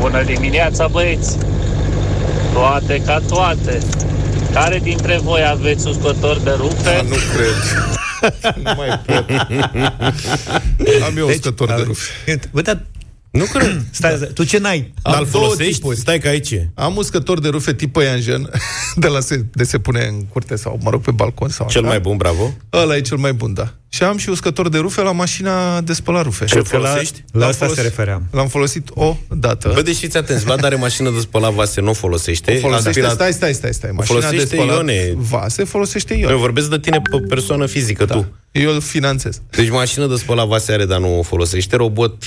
[0.00, 1.38] Bună dimineața, băieți!
[2.52, 3.78] Toate ca toate.
[4.52, 6.82] Care dintre voi aveți uscător de rufe?
[6.82, 7.54] Da, nu cred.
[8.64, 9.30] nu mai pot.
[11.06, 12.38] Am eu deci, uscător de rufe.
[12.50, 12.82] Bă, dar
[13.32, 13.84] nu cred.
[13.90, 14.92] Stai, stai, tu ce n-ai?
[15.02, 15.72] Dar îl folosești?
[15.72, 15.96] Tipuri.
[15.96, 18.50] Stai că aici Am uscător de rufe tip Ianjen,
[18.94, 21.80] de la se, de se pune în curte sau, mă rog, pe balcon sau Cel
[21.80, 21.90] așa.
[21.90, 22.54] mai bun, bravo.
[22.72, 23.74] Ăla e cel mai bun, da.
[23.88, 26.44] Și am și uscător de rufe la mașina de spălat rufe.
[26.44, 27.24] Ce folosești?
[27.32, 28.22] La, la asta folosit, se refeream.
[28.30, 29.70] L-am folosit o dată.
[29.74, 32.52] Bă, deci fiți atenți, Vlad are mașină de spălat vase, nu o folosește.
[32.56, 33.12] O folosește, Aspirat...
[33.12, 33.90] stai, stai, stai, stai.
[33.90, 35.14] Mașina folosește de spălat Ione.
[35.16, 36.32] vase folosește Ione.
[36.32, 38.14] Eu vorbesc de tine pe persoană fizică, da.
[38.14, 38.32] tu.
[38.50, 39.40] Eu îl finanțez.
[39.50, 41.76] Deci mașină de spălat vase are, dar nu o folosește.
[41.76, 42.24] Robot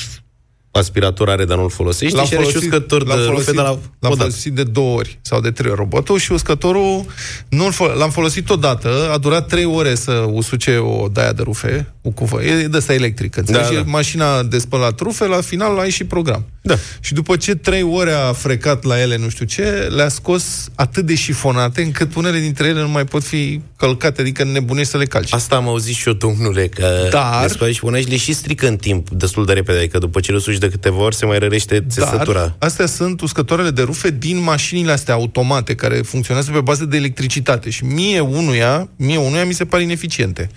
[0.80, 4.16] aspirator are, dar nu-l folosește l-am și are și uscător de folosit, rufe, la, l-am
[4.16, 5.80] folosit de două ori sau de trei ori.
[5.80, 7.06] Robotul și uscătorul
[7.50, 12.10] nu l-am folosit odată, a durat trei ore să usuce o daia de rufe, o
[12.10, 13.84] cuvă, e de asta electrică, da, da.
[13.86, 16.46] mașina de spălat rufe, la final ai și program.
[16.65, 16.75] Da.
[16.99, 19.63] Și după ce trei ore a frecat la ele nu știu ce,
[19.95, 24.43] le-a scos atât de șifonate încât unele dintre ele nu mai pot fi călcate, adică
[24.43, 25.34] nebunești să le calci.
[25.34, 27.41] Asta am auzit și eu, domnule, că Dar...
[27.41, 30.39] le scoate și le și strică în timp destul de repede, adică după ce le
[30.39, 32.39] suci de câteva ori se mai rărește țesătura.
[32.39, 36.97] Dar astea sunt uscătoarele de rufe din mașinile astea automate, care funcționează pe bază de
[36.97, 40.49] electricitate și mie unuia, mie unuia mi se pare ineficiente.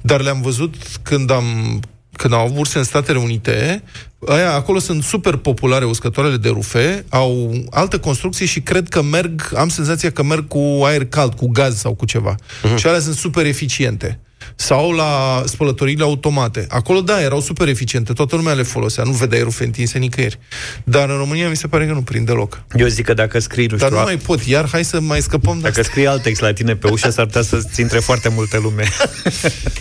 [0.00, 1.80] Dar le-am văzut când am
[2.16, 3.82] când au avut în Statele Unite,
[4.28, 9.52] aia, acolo sunt super populare uscătoarele de rufe, au altă construcție și cred că merg,
[9.56, 12.34] am senzația că merg cu aer cald, cu gaz sau cu ceva.
[12.34, 12.76] Uh-huh.
[12.76, 14.20] Și alea sunt super eficiente
[14.56, 16.66] sau la spălătoriile automate.
[16.70, 20.38] Acolo, da, erau super eficiente, toată lumea le folosea, nu vedeai rufe întinse nicăieri.
[20.84, 22.62] Dar în România mi se pare că nu prinde loc.
[22.76, 25.58] Eu zic că dacă scrii, nu Dar nu mai pot, iar hai să mai scăpăm
[25.60, 28.84] Dacă scrii alt text la tine pe ușă, s-ar putea să-ți intre foarte multe lume.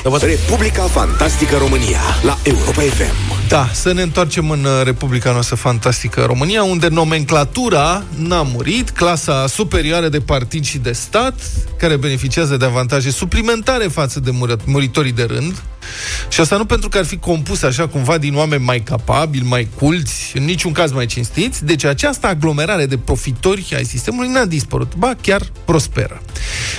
[0.21, 3.35] Republica Fantastică România, la Europa FM.
[3.47, 9.47] Da, să ne întoarcem în uh, Republica noastră fantastică România, unde nomenclatura n-a murit, clasa
[9.47, 11.34] superioară de partid și de stat,
[11.77, 14.31] care beneficiază de avantaje suplimentare față de
[14.65, 15.63] muritorii de rând,
[16.30, 19.67] și asta nu pentru că ar fi compus așa cumva din oameni mai capabili, mai
[19.76, 24.95] culți, în niciun caz mai cinstiți, deci această aglomerare de profitori ai sistemului n-a dispărut,
[24.95, 26.21] ba chiar prosperă.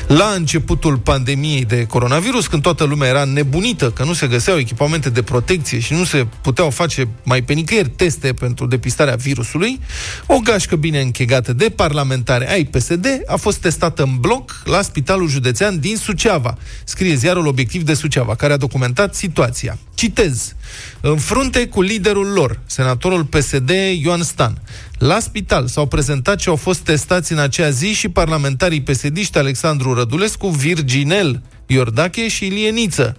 [0.07, 5.11] La începutul pandemiei de coronavirus, când toată lumea era nebunită că nu se găseau echipamente
[5.11, 9.81] de protecție și nu se puteau face mai pe nicăieri teste pentru depistarea virusului,
[10.27, 15.29] o gașcă bine închegată de parlamentare ai PSD a fost testată în bloc la Spitalul
[15.29, 19.79] Județean din Suceava, scrie ziarul Obiectiv de Suceava, care a documentat situația.
[19.95, 20.55] Citez.
[21.01, 23.71] În frunte cu liderul lor, senatorul PSD
[24.03, 24.61] Ioan Stan,
[24.99, 29.95] la spital s-au prezentat și au fost testați în acea zi și parlamentarii psd Alexandru
[29.95, 33.17] Rădulescu, Virginel Iordache și Ilie Niță.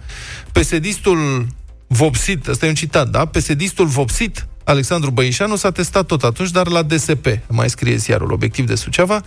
[0.52, 0.86] psd
[1.86, 3.24] vopsit, ăsta e un citat, da?
[3.24, 8.66] psd vopsit Alexandru Băișanu s-a testat tot atunci, dar la DSP, mai scrie ziarul obiectiv
[8.66, 9.22] de Suceava,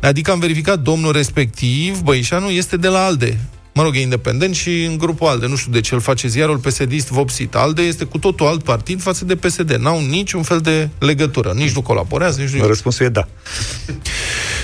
[0.00, 3.38] adică am verificat domnul respectiv, Băișanu, este de la ALDE,
[3.74, 5.46] mă rog, e independent și în grupul ALDE.
[5.46, 7.54] Nu știu de ce îl face ziarul psd vopsit.
[7.54, 9.70] ALDE este cu totul alt partid față de PSD.
[9.70, 11.52] N-au niciun fel de legătură.
[11.56, 12.66] Nici nu colaborează, nici nu...
[12.66, 13.28] Răspunsul e da.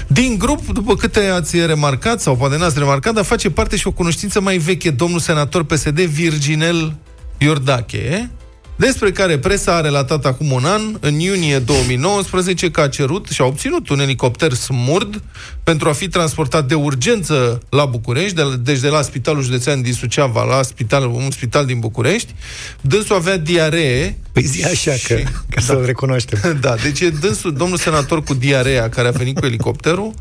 [0.06, 3.92] Din grup, după câte ați remarcat, sau poate n-ați remarcat, dar face parte și o
[3.92, 6.94] cunoștință mai veche, domnul senator PSD Virginel
[7.38, 8.30] Iordache,
[8.78, 13.40] despre care presa a relatat acum un an, în iunie 2019, că a cerut și
[13.40, 15.22] a obținut un elicopter smurd
[15.62, 19.92] pentru a fi transportat de urgență la București, de, deci de la Spitalul Județean din
[19.92, 22.34] Suceava la spital, un spital din București.
[22.80, 24.18] Dânsul avea diaree.
[24.32, 26.38] Păi zi așa, și, că, ca da, să-l recunoaștem.
[26.60, 30.12] Da, deci e dânsul, domnul senator cu diarea care a venit cu elicopterul,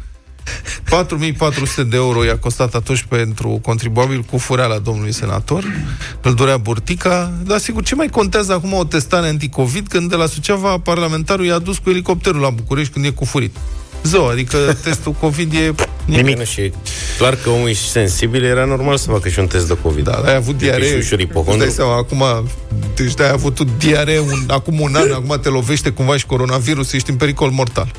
[0.90, 5.64] 4400 de euro i-a costat atunci pentru contribuabil cu fureala domnului senator.
[6.22, 7.32] Îl dorea burtica.
[7.44, 11.60] Dar sigur, ce mai contează acum o testare anticovid când de la Suceava parlamentarul i-a
[11.60, 13.56] dus cu elicopterul la București când e cu furit?
[14.04, 15.74] Zău, adică testul COVID e
[16.06, 16.44] nimic.
[16.44, 16.72] Și
[17.18, 20.04] doar că omul e sensibil, era normal să facă și un test de COVID.
[20.04, 21.02] Da, ai avut diaree.
[21.02, 21.14] Și
[21.46, 22.24] îți dai seama, acum,
[22.96, 26.94] deci de ai avut diaree un, acum un an, acum te lovește cumva și coronavirus,
[26.94, 27.92] ești în pericol mortal.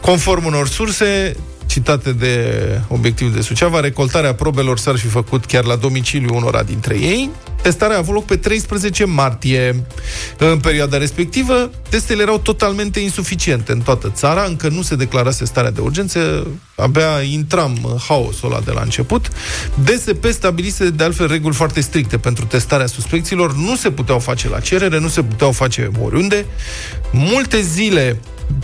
[0.00, 1.36] Conform unor surse,
[1.74, 6.94] citate de obiectiv de Suceava, recoltarea probelor s-ar fi făcut chiar la domiciliu unora dintre
[6.94, 7.30] ei.
[7.62, 9.84] Testarea a avut loc pe 13 martie.
[10.38, 15.70] În perioada respectivă, testele erau totalmente insuficiente în toată țara, încă nu se declarase starea
[15.70, 19.28] de urgență, abia intram în haosul ăla de la început.
[19.84, 24.60] DSP stabilise de altfel reguli foarte stricte pentru testarea suspecților, nu se puteau face la
[24.60, 26.46] cerere, nu se puteau face oriunde.
[27.12, 28.20] Multe zile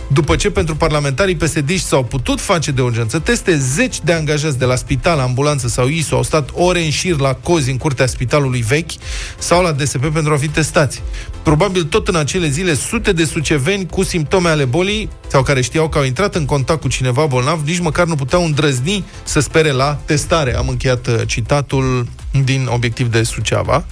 [0.07, 4.65] după ce pentru parlamentarii psd s-au putut face de urgență teste, zeci de angajați de
[4.65, 8.61] la spital, ambulanță sau ISO au stat ore în șir la cozi în curtea spitalului
[8.61, 8.91] vechi
[9.37, 11.01] sau la DSP pentru a fi testați.
[11.43, 15.89] Probabil tot în acele zile, sute de suceveni cu simptome ale bolii sau care știau
[15.89, 19.71] că au intrat în contact cu cineva bolnav, nici măcar nu puteau îndrăzni să spere
[19.71, 20.55] la testare.
[20.55, 22.07] Am încheiat uh, citatul
[22.43, 23.85] din obiectiv de Suceava.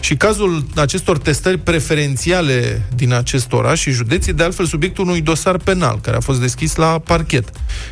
[0.00, 5.56] Și cazul acestor testări preferențiale din acest oraș și județii, de altfel, subiectul unui dosar
[5.56, 7.48] penal care a fost deschis la parchet,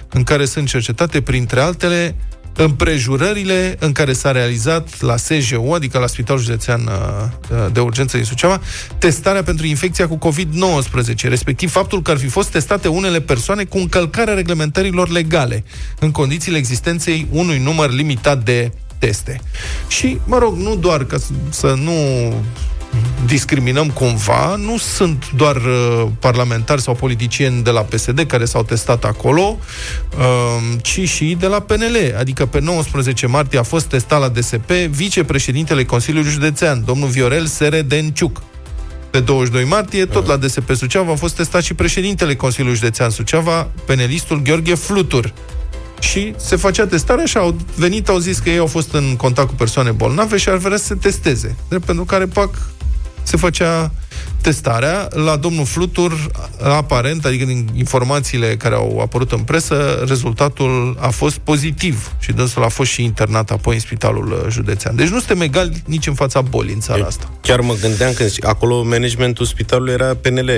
[0.08, 2.14] în care sunt cercetate, printre altele,
[2.56, 8.26] împrejurările în care s-a realizat la SJU, adică la Spitalul Județean uh, de Urgență din
[8.26, 8.60] Suceava,
[8.98, 13.78] testarea pentru infecția cu COVID-19, respectiv faptul că ar fi fost testate unele persoane cu
[13.78, 15.64] încălcarea reglementărilor legale,
[15.98, 19.40] în condițiile existenței unui număr limitat de teste.
[19.88, 21.16] Și, mă rog, nu doar ca
[21.50, 21.92] să nu
[23.26, 29.04] discriminăm cumva, nu sunt doar uh, parlamentari sau politicieni de la PSD care s-au testat
[29.04, 29.58] acolo,
[30.18, 32.14] uh, ci și de la PNL.
[32.18, 38.42] Adică pe 19 martie a fost testat la DSP vicepreședintele Consiliului Județean, domnul Viorel Seredenciuc.
[39.10, 43.70] Pe 22 martie, tot la DSP Suceava, a fost testat și președintele Consiliului Județean Suceava,
[43.86, 45.32] penelistul Gheorghe Flutur
[46.00, 49.48] și se facea testarea și au venit, au zis că ei au fost în contact
[49.48, 51.56] cu persoane bolnave și ar vrea să se testeze.
[51.68, 52.54] Drept pentru care PAC
[53.22, 53.92] se făcea
[54.40, 56.30] testarea la domnul Flutur,
[56.62, 62.64] aparent, adică din informațiile care au apărut în presă, rezultatul a fost pozitiv și dânsul
[62.64, 64.96] a fost și internat apoi în spitalul uh, județean.
[64.96, 67.30] Deci nu suntem egali nici în fața bolii în țara asta.
[67.40, 70.50] Chiar mă gândeam că acolo managementul spitalului era PNL,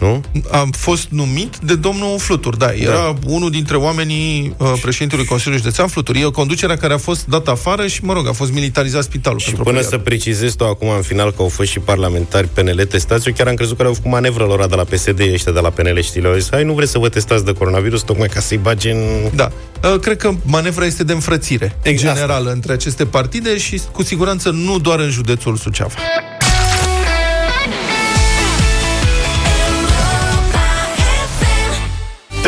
[0.00, 0.22] nu?
[0.50, 2.72] A fost numit de domnul Flutur, da.
[2.72, 3.14] Era da.
[3.26, 6.16] unul dintre oamenii uh, președintelui Consiliului Județean Flutur.
[6.16, 9.38] E o conducere care a fost dată afară și, mă rog, a fost militarizat spitalul.
[9.38, 13.28] Și până să precizez tu acum în final că au fost și parlamentari PNL testați,
[13.28, 15.70] eu chiar am crezut că au făcut manevră lor de la PSD, ăștia de la
[15.70, 18.56] PNL, știi, le-au zis, hai, nu vreți să vă testați de coronavirus, tocmai ca să-i
[18.56, 19.30] bage în...
[19.34, 19.50] Da.
[19.84, 22.14] Uh, cred că manevra este de înfrățire exact.
[22.14, 25.94] generală între aceste partide și cu siguranță nu doar în județul Suceava.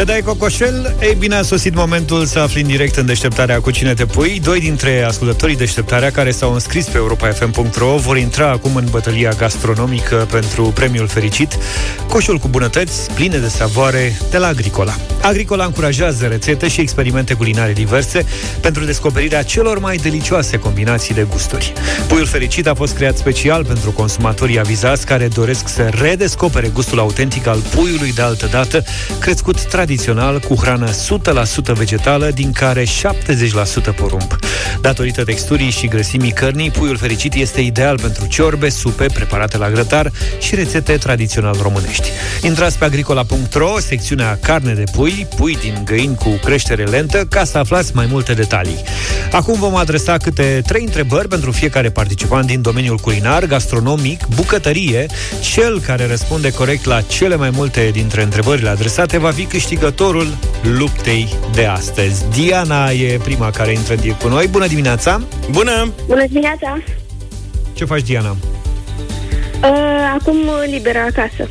[0.04, 0.96] Dai cocoșel?
[1.00, 4.40] Ei bine, a sosit momentul să afli în direct în deșteptarea cu cine te pui.
[4.42, 10.26] Doi dintre ascultătorii deșteptarea care s-au înscris pe europa.fm.ro vor intra acum în bătălia gastronomică
[10.30, 11.58] pentru premiul fericit,
[12.08, 14.94] coșul cu bunătăți pline de savoare de la Agricola.
[15.22, 18.26] Agricola încurajează rețete și experimente culinare diverse
[18.60, 21.72] pentru descoperirea celor mai delicioase combinații de gusturi.
[22.08, 27.46] Puiul fericit a fost creat special pentru consumatorii avizați care doresc să redescopere gustul autentic
[27.46, 28.84] al puiului de altă dată,
[29.18, 32.86] crescut tradițional tradițional cu hrană 100% vegetală, din care 70%
[33.96, 34.38] porumb.
[34.80, 40.12] Datorită texturii și grăsimii cărnii, puiul fericit este ideal pentru ciorbe, supe preparate la grătar
[40.40, 42.08] și rețete tradițional românești.
[42.42, 47.58] Intrați pe agricola.ro, secțiunea carne de pui, pui din găini cu creștere lentă, ca să
[47.58, 48.82] aflați mai multe detalii.
[49.32, 55.06] Acum vom adresa câte trei întrebări pentru fiecare participant din domeniul culinar, gastronomic, bucătărie.
[55.52, 60.36] Cel care răspunde corect la cele mai multe dintre întrebările adresate va fi câștigat câștigătorul
[60.62, 62.24] luptei de astăzi.
[62.28, 64.46] Diana e prima care intră în cu noi.
[64.46, 65.22] Bună dimineața!
[65.50, 65.92] Bună!
[66.06, 66.78] Bună dimineața!
[67.72, 68.30] Ce faci, Diana?
[68.30, 70.36] Uh, acum
[70.70, 71.48] liberă acasă.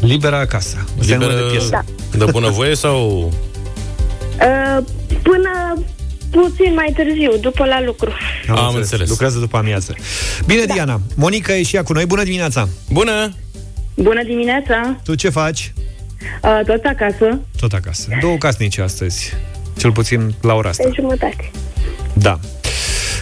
[0.00, 0.84] Liberă acasă.
[1.00, 1.68] Liberă de piesă.
[1.70, 1.84] Da.
[2.24, 2.96] De bunăvoie sau...
[4.38, 4.84] Uh,
[5.22, 5.82] până
[6.30, 8.12] puțin mai târziu, după la lucru.
[8.48, 8.82] Am, Am înțeles.
[8.82, 9.08] înțeles.
[9.08, 9.94] Lucrează după amiază.
[10.46, 10.74] Bine, da.
[10.74, 11.00] Diana.
[11.14, 12.06] Monica e și ea cu noi.
[12.06, 12.68] Bună dimineața!
[12.90, 13.32] Bună!
[13.94, 15.00] Bună dimineața!
[15.04, 15.72] Tu ce faci?
[16.42, 17.40] Uh, tot acasă.
[17.60, 18.08] Tot acasă.
[18.20, 19.34] Două casnici astăzi.
[19.78, 20.82] Cel puțin la ora asta.
[20.82, 21.50] Pe jumătate.
[22.12, 22.38] Da.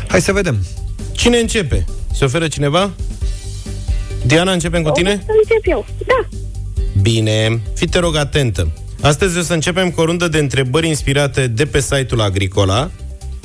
[0.08, 0.64] Hai să vedem.
[1.12, 1.84] Cine începe?
[2.12, 2.90] Se oferă cineva?
[4.26, 5.22] Diana, începem cu tine?
[5.26, 6.38] să încep eu, da.
[7.00, 8.72] Bine, fii te rog atentă.
[9.02, 12.90] Astăzi o să începem cu o rundă de întrebări inspirate de pe site-ul Agricola,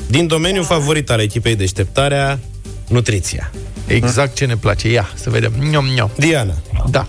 [0.07, 0.75] din domeniul da.
[0.75, 2.39] favorit al echipei deșteptarea,
[2.87, 3.51] nutriția.
[3.87, 4.91] Exact ce ne place.
[4.91, 5.53] Ia, să vedem.
[5.69, 6.09] Niom, niom.
[6.17, 6.53] Diana.
[6.89, 7.07] Da.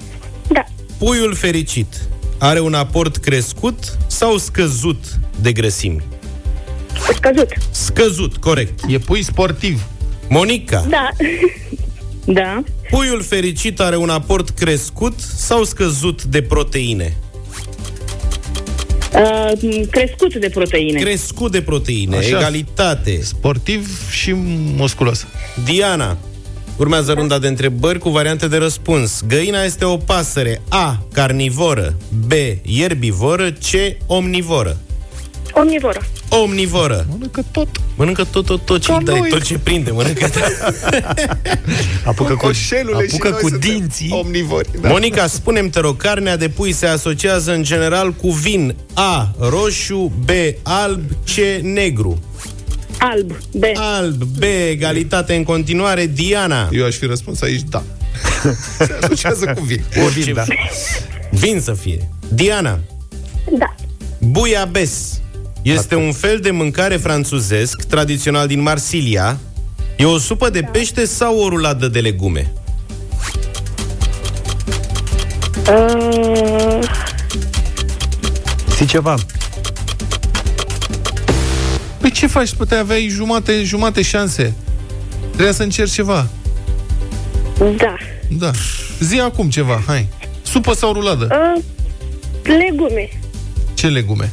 [0.52, 0.64] Da.
[0.98, 1.94] Puiul fericit
[2.42, 5.04] are un aport crescut sau scăzut
[5.40, 6.02] de grăsimi?
[7.14, 7.48] Scăzut.
[7.70, 8.80] Scăzut, corect.
[8.88, 9.82] E pui sportiv.
[10.28, 10.84] Monica.
[10.88, 11.08] Da.
[12.40, 12.62] da.
[12.90, 17.16] Puiul fericit are un aport crescut sau scăzut de proteine?
[19.14, 21.00] Uh, crescut de proteine.
[21.00, 22.36] Crescut de proteine, Așa.
[22.38, 23.22] egalitate.
[23.22, 24.32] Sportiv și
[24.76, 25.26] musculos.
[25.64, 26.18] Diana,
[26.76, 29.22] urmează runda de întrebări cu variante de răspuns.
[29.28, 31.06] Găina este o pasăre A.
[31.12, 31.94] Carnivoră
[32.26, 32.32] B.
[32.62, 33.96] Ierbivoră C.
[34.06, 34.76] Omnivoră
[35.54, 36.00] Omnivoră.
[36.28, 37.68] Omnivoră Mănâncă tot.
[37.96, 39.28] Mănâncă tot, tot, tot ce Ca îi dai, noi.
[39.28, 40.28] tot ce prinde, mănâncă
[42.04, 44.10] Apucă cu, Coșelule și apucă noi cu suntem dinții.
[44.12, 44.68] Omnivori.
[44.80, 44.88] Da.
[44.88, 49.34] Monica, spune-mi, te rog, carnea de pui se asociază în general cu vin A.
[49.38, 50.28] Roșu B.
[50.62, 51.62] Alb C.
[51.62, 52.18] Negru
[53.10, 53.38] Alb.
[53.52, 53.62] B.
[53.74, 54.42] Alb B.
[54.70, 57.82] Egalitate în continuare Diana Eu aș fi răspuns aici da.
[58.86, 59.84] Se asociază cu vin.
[60.04, 60.44] Orice, da.
[61.30, 62.78] Vin să fie Diana
[63.58, 63.74] Da.
[64.18, 65.16] Bouillabaisse
[65.62, 69.38] este un fel de mâncare franțuzesc tradițional din Marsilia.
[69.96, 72.52] E o supă de pește sau o ruladă de legume?
[75.68, 76.78] Uh,
[78.72, 79.14] Știi ceva?
[82.22, 82.54] Păi ce faci?
[82.54, 84.54] Puteai aveai jumate, jumate șanse.
[85.30, 86.26] Trebuia să încerci ceva.
[87.76, 87.94] da.
[88.28, 88.50] Da.
[89.00, 90.08] Zi acum ceva, hai.
[90.42, 91.28] Supă sau ruladă?
[91.30, 91.62] Uh,
[92.58, 93.08] legume.
[93.74, 94.32] Ce legume?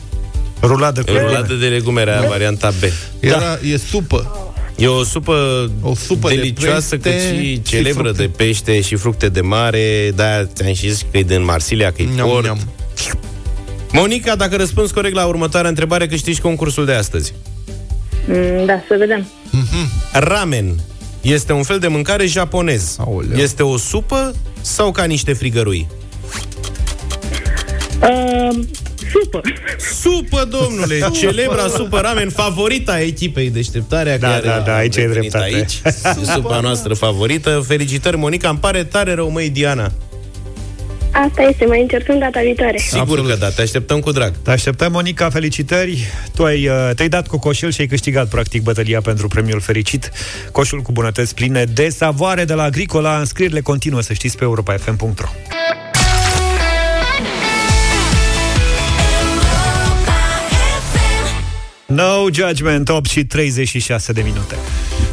[0.61, 2.83] Ruladă cu Ruladă de legume era varianta B.
[3.19, 4.51] Era, e supă.
[4.75, 8.21] E o supă, O supă de delicioasă pește cu și și celebră fructe.
[8.21, 10.11] de pește și fructe de mare.
[10.15, 12.43] Da, ți-am și zis că e din Marsilia, că e Neam, port.
[12.43, 12.59] neam.
[13.91, 17.33] Monica, dacă răspunzi corect la următoarea întrebare, câștigi concursul de astăzi.
[18.31, 19.27] Mm, da, să vedem.
[20.13, 20.75] Ramen
[21.21, 22.95] este un fel de mâncare japonez.
[22.99, 23.37] Aoleu.
[23.37, 25.87] Este o supă sau ca niște frigărui?
[28.01, 28.59] Uh,
[29.11, 29.41] supă.
[30.01, 31.09] Supă, domnule!
[31.13, 35.55] Celebra supă ramen, favorita echipei deșteptarea Da, care da, da, a aici ai venit dreptate.
[35.55, 35.81] Aici.
[36.21, 37.63] E supa noastră favorită.
[37.67, 38.49] Felicitări, Monica.
[38.49, 39.91] Îmi pare tare rău, măi, Diana.
[41.11, 42.77] Asta este, mai încercăm data viitoare.
[42.77, 43.29] Sigur Absolut.
[43.29, 44.33] că da, te așteptăm cu drag.
[44.43, 46.05] Te așteptăm, Monica, felicitări.
[46.35, 50.11] Tu ai, uh, te-ai dat cu coșul și ai câștigat, practic, bătălia pentru premiul fericit.
[50.51, 53.19] Coșul cu bunătăți pline de savoare de la Agricola.
[53.19, 55.29] Înscrierile continuă, să știți, pe europa.fm.ro
[61.85, 64.55] No Judgment, 8 și 36 de minute.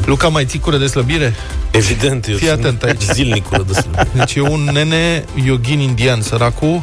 [0.07, 1.35] Luca, mai ții cură de slăbire?
[1.71, 3.01] Evident, eu Fii sunt atent aici.
[3.13, 3.89] zilnic cu rădăsul.
[4.17, 6.81] Deci e un nene yogin indian, săracul,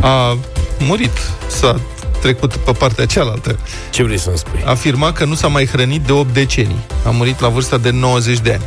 [0.00, 0.38] a
[0.78, 1.80] murit, s-a
[2.20, 3.58] trecut pe partea cealaltă.
[3.90, 4.62] Ce vrei să-mi spui?
[4.64, 6.80] Afirma că nu s-a mai hrănit de 8 decenii.
[7.06, 8.62] A murit la vârsta de 90 de ani.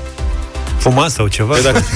[0.83, 1.53] Fuma sau ceva?
[1.53, 1.83] Păi dacă,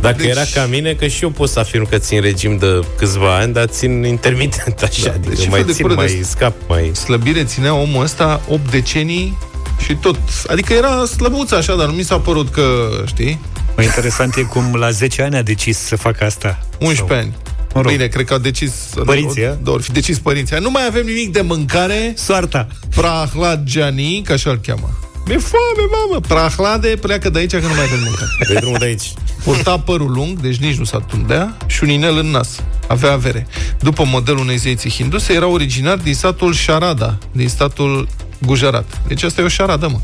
[0.00, 2.84] dacă Deci- era ca mine, că și eu pot să afirm că țin regim de
[2.98, 6.06] câțiva ani, dar țin intermitent așa, Da, adică deci mai fel de țin, cură mai
[6.06, 6.90] de- scap, mai...
[6.94, 9.38] Slăbire ținea omul ăsta 8 decenii
[9.84, 10.18] și tot.
[10.46, 13.40] Adică era slăbuț așa, dar nu mi s-a părut că, știi,
[13.76, 16.58] Mai interesant e cum la 10 ani a decis să facă asta.
[16.78, 17.34] 11 ani.
[17.74, 17.90] Mă rog.
[17.90, 18.72] Bine, cred că au decis
[19.04, 19.56] Părinții, a?
[19.62, 20.56] Da, ori fi decis părinții.
[20.60, 22.12] Nu mai avem nimic de mâncare.
[22.16, 22.66] Soarta.
[22.94, 24.98] Prahlad Giani, că așa îl cheamă.
[25.26, 26.20] Mi-e foame, mamă!
[26.20, 28.30] Prahlade, pleacă de aici că nu mai avem mâncare.
[28.48, 29.12] De drumul de aici.
[29.44, 32.62] Purta părul lung, deci nici nu s-a tundea, și un inel în nas.
[32.88, 33.46] Avea avere.
[33.80, 38.08] După modelul unei zeiții hinduse, era originar din satul Sharada, din statul
[38.38, 39.00] Gujarat.
[39.06, 39.98] Deci asta e o șaradă, mă.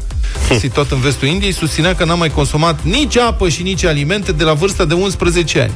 [0.58, 4.44] Situat în vestul Indiei, susținea că n-a mai consumat nici apă și nici alimente de
[4.44, 5.72] la vârsta de 11 ani.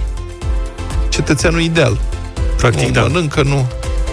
[1.09, 2.00] Cetățeanul ideal.
[2.56, 3.00] Practic, nu da.
[3.00, 3.66] mănâncă, nu.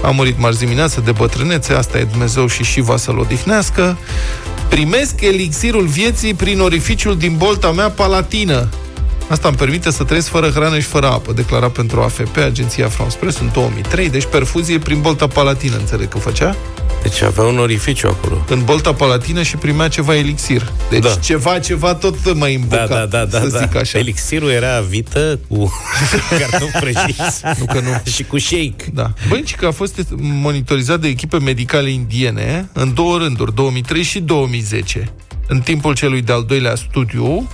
[0.03, 3.97] A murit marți dimineață de bătrânețe, asta e Dumnezeu și Shiva să-l odihnească.
[4.73, 8.69] Primesc elixirul vieții prin orificiul din bolta mea palatină.
[9.29, 13.17] Asta îmi permite să trăiesc fără hrană și fără apă, declara pentru AFP, agenția France
[13.17, 14.09] Press, în 2003.
[14.09, 16.55] Deci perfuzie prin bolta palatină, înțeleg că făcea.
[17.03, 18.45] Deci avea un orificiu acolo.
[18.49, 20.71] În bolta palatină și primea ceva elixir.
[20.89, 21.09] Deci Da.
[21.09, 23.57] ceva, ceva tot mai îmbuca, Da, da, da, da, să da.
[23.59, 23.97] zic așa.
[23.97, 25.71] Elixirul era vită cu
[26.39, 28.11] cartofi prăjiți Nu că nu.
[28.11, 28.75] și cu shake.
[28.93, 29.13] Da.
[29.29, 35.13] Băi, că a fost monitorizat de echipe medicale indiene în două rânduri, 2003 și 2010.
[35.47, 37.49] În timpul celui de-al doilea studiu,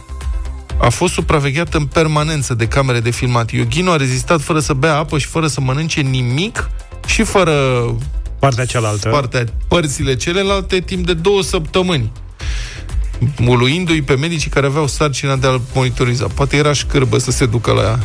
[0.82, 3.52] a fost supravegheat în permanență de camere de filmat.
[3.52, 6.70] Yoghino a rezistat fără să bea apă și fără să mănânce nimic
[7.06, 7.54] și fără
[8.40, 9.10] Partea cealaltă.
[9.10, 12.12] partea, părțile celelalte timp de două săptămâni
[13.48, 16.28] uluindu-i pe medicii care aveau sarcina de a-l monitoriza.
[16.34, 18.00] Poate era șcârbă să se ducă la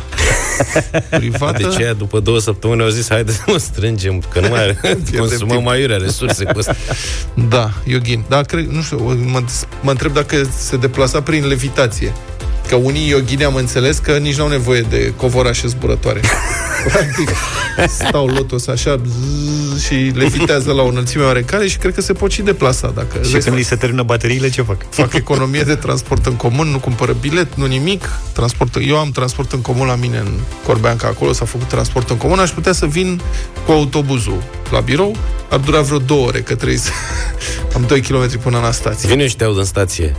[1.18, 1.62] privată.
[1.68, 4.78] Deci aia, după două săptămâni au zis, haide să mă strângem, că nu mai
[5.18, 5.64] consumăm timp.
[5.64, 6.74] mai iurea resurse cu asta.
[7.48, 8.24] Da, Yogin.
[8.28, 9.42] Da, cred, nu știu, mă,
[9.82, 12.12] mă întreb dacă se deplasa prin levitație.
[12.68, 16.20] Că unii yoghini am înțeles că nici nu au nevoie de covorașe zburătoare.
[16.92, 17.30] Practic,
[17.88, 22.12] stau lotos așa bzz, și le vitează la o înălțime oarecare și cred că se
[22.12, 22.92] pot și deplasa.
[22.94, 24.76] Dacă Și vezi, când li se termină bateriile, ce fac?
[24.88, 28.10] fac economie de transport în comun, nu cumpără bilet, nu nimic.
[28.32, 32.16] Transport, eu am transport în comun la mine în Corbeanca, acolo s-a făcut transport în
[32.16, 33.20] comun, aș putea să vin
[33.66, 35.16] cu autobuzul la birou,
[35.50, 36.90] ar dura vreo două ore, că trebuie să...
[37.74, 39.08] am 2 km până la stație.
[39.08, 40.16] Vine și te aud în stație,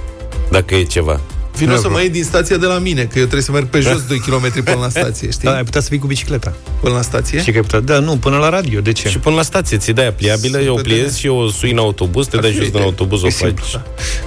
[0.50, 1.20] dacă e ceva.
[1.58, 3.80] Vino să mă iei din stația de la mine, că eu trebuie să merg pe
[3.80, 5.48] jos 2 km până la stație, știi?
[5.50, 6.54] Da, ai putea să fii cu bicicleta.
[6.82, 7.40] Până la stație?
[7.42, 9.10] Și că ai putea, da, nu, până la radio, de ce?
[9.10, 11.78] Și până la stație, ți dai pliabilă, eu o pliez și eu o sui în
[11.78, 12.86] autobuz, te Ar dai fi jos din idee.
[12.88, 13.46] autobuz, o E faci.
[13.48, 13.84] simplu, da.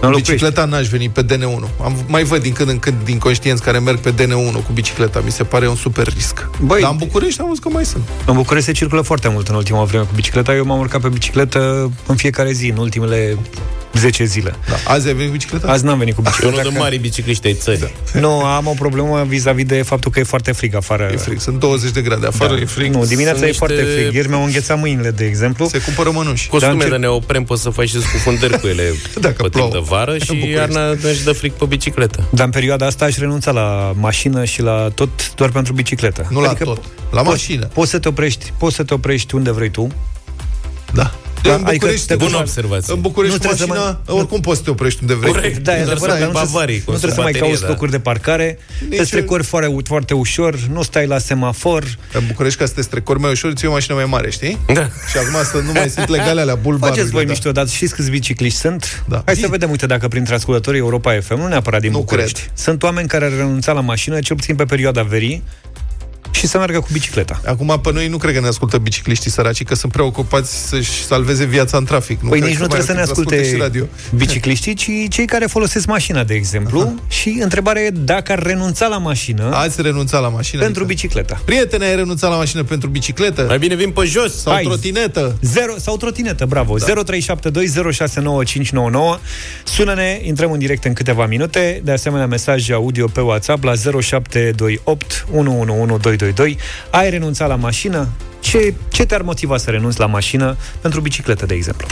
[0.06, 1.68] Nu Cu bicicleta n-aș veni pe DN1.
[1.84, 5.20] Am, mai văd din când în când din conștienți care merg pe DN1 cu bicicleta.
[5.24, 6.50] Mi se pare un super risc.
[6.60, 8.02] Băi, Dar în București am văzut că mai sunt.
[8.26, 10.54] În București se circulă foarte mult în ultima vreme cu bicicleta.
[10.54, 13.38] Eu m-am urcat pe bicicletă în fiecare zi, în ultimele
[13.94, 14.54] 10 zile.
[14.68, 14.92] Da.
[14.92, 15.68] Azi ai venit cu bicicleta?
[15.68, 16.54] Azi n-am venit cu Eu bicicleta.
[16.56, 17.92] unul de că- mari bicicliști ai țării.
[18.12, 21.08] Nu, am o problemă vis-a-vis de faptul că e foarte frig afară.
[21.12, 21.40] E frig.
[21.40, 22.60] Sunt 20 de grade afară, Da.
[22.60, 22.94] e frig.
[22.94, 24.14] Nu, dimineața Sunt e foarte niște- frig.
[24.14, 25.68] Ieri mi-au înghețat mâinile, de exemplu.
[25.68, 26.48] Se cumpără mănuși.
[26.48, 28.82] Costume Dar de încep- neopren poți să faci și scufundări cu ele
[29.20, 29.70] Dacă pe timp plouă.
[29.72, 30.54] de vară În și București.
[30.58, 32.24] iarna își dă fric pe bicicletă.
[32.30, 36.26] Dar în perioada asta aș renunța la mașină și la tot doar pentru bicicletă.
[36.30, 36.82] Nu la tot.
[37.10, 37.66] La poți- mașină.
[37.66, 39.86] Poți să te oprești, poți să te oprești unde vrei tu.
[40.92, 41.14] Da.
[41.42, 42.94] Da, în adică București, te te bună observație.
[42.94, 45.32] În București Nu cu trebuie să mașina, oricum poți să te oprești unde vrei.
[45.32, 45.58] Corect.
[45.58, 47.24] Da, e Doar adevărat, să dar nu ai trebuie, bavarii, nu cum trebuie să sunt
[47.24, 47.68] mai baterie, cauți da.
[47.68, 51.84] locuri de parcare, te Nici strecori foarte, foarte ușor, nu stai la semafor.
[52.12, 54.58] În București, ca să te strecori mai ușor, ți o mașină mai mare, știi?
[54.66, 54.88] Da.
[55.10, 56.96] Și acum să nu mai sunt legale alea, bulbarurile.
[56.96, 57.30] Faceți voi da.
[57.30, 59.04] mișto, dar știți câți bicicliști sunt?
[59.08, 59.22] Da.
[59.24, 59.40] Hai Zi.
[59.40, 62.52] să vedem, uite, dacă printre ascultătorii Europa FM, nu neapărat din Nu București, cred.
[62.54, 65.42] sunt oameni care ar renunța la mașină, cel puțin pe perioada verii,
[66.30, 67.40] și să meargă cu bicicleta.
[67.46, 71.44] Acum, pe noi nu cred că ne ascultă bicicliștii săraci, că sunt preocupați să-și salveze
[71.44, 72.20] viața în trafic.
[72.20, 73.84] Nu Păi cred nici că nu mai trebuie să ne ar trebui asculte și radio.
[74.14, 76.80] bicicliștii, ci cei care folosesc mașina, de exemplu.
[76.80, 76.94] Aha.
[77.08, 80.62] Și întrebarea e dacă ar renunța la mașină Ați renunțat la mașină?
[80.62, 81.40] pentru adică- bicicleta.
[81.44, 83.44] Prietene, ai renunțat la mașină pentru bicicletă?
[83.48, 84.40] Mai bine vin pe jos.
[84.40, 84.62] Sau Hai.
[84.62, 85.36] trotinetă?
[85.42, 86.76] Zero, sau trotinetă, bravo.
[86.76, 86.84] Da.
[86.86, 89.20] 0372069599.
[89.64, 91.80] Sună-ne, intrăm în direct în câteva minute.
[91.84, 95.26] De asemenea, mesaje audio pe WhatsApp la 0728
[96.18, 96.58] 111222.
[96.90, 98.08] Ai renunțat la mașină?
[98.40, 101.86] Ce, ce te-ar motiva să renunți la mașină pentru bicicletă, de exemplu?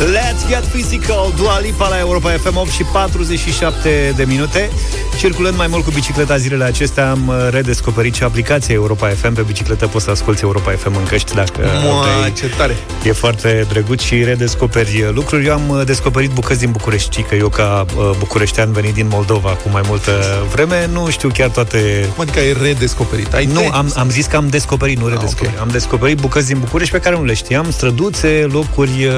[0.00, 4.70] Let's get physical, Dua Lipa la Europa FM 8 și 47 de minute.
[5.18, 9.34] Circulând mai mult cu bicicleta zilele acestea, am uh, redescoperit și aplicația Europa FM.
[9.34, 12.32] Pe bicicletă poți să asculti Europa FM în căști dacă Mua, vrei.
[12.32, 12.76] ce tare!
[13.04, 15.46] E foarte drăguț și redescoperi uh, lucruri.
[15.46, 19.06] Eu am uh, descoperit bucăți din București, știi că eu ca uh, bucureștean venit din
[19.10, 20.10] Moldova cu mai multă
[20.52, 23.32] vreme, nu știu chiar toate Cum adică ai redescoperit?
[23.34, 25.54] Ai nu, te- am, am zis că am descoperit, nu redescoperit.
[25.54, 25.60] ok.
[25.60, 29.04] Am descoperit bucăți din București pe care nu le știam, străduțe, locuri...
[29.04, 29.12] uh,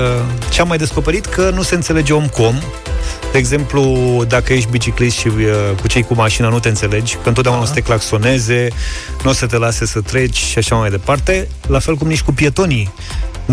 [0.49, 1.27] Ce am mai descoperit?
[1.27, 2.55] Că nu se înțelege om cu om.
[3.33, 3.83] De exemplu,
[4.29, 5.45] dacă ești biciclist și uh,
[5.81, 8.68] cu cei cu mașina nu te înțelegi, că întotdeauna o să te claxoneze,
[9.23, 12.23] nu o să te lase să treci și așa mai departe, la fel cum nici
[12.23, 12.93] cu pietonii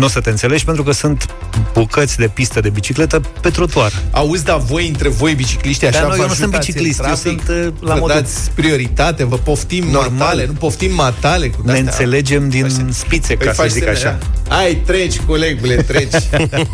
[0.00, 1.26] nu o să te înțelegi pentru că sunt
[1.72, 3.92] bucăți de pistă de bicicletă pe trotuar.
[4.10, 6.74] Auzi, dar voi, între voi, bicicliști, așa Dar nu, vă eu nu sunt ajutați în
[6.74, 7.42] biciclist, eu trafic?
[7.44, 10.10] sunt, uh, la Vă modul- dați prioritate, vă poftim Normal.
[10.10, 11.90] matale, nu poftim matale cu Ne de-astea.
[11.90, 14.18] înțelegem din Faci- spițe, Păi ca să faci zic semne, așa.
[14.48, 14.54] da?
[14.56, 16.12] Hai, treci, colegule, treci.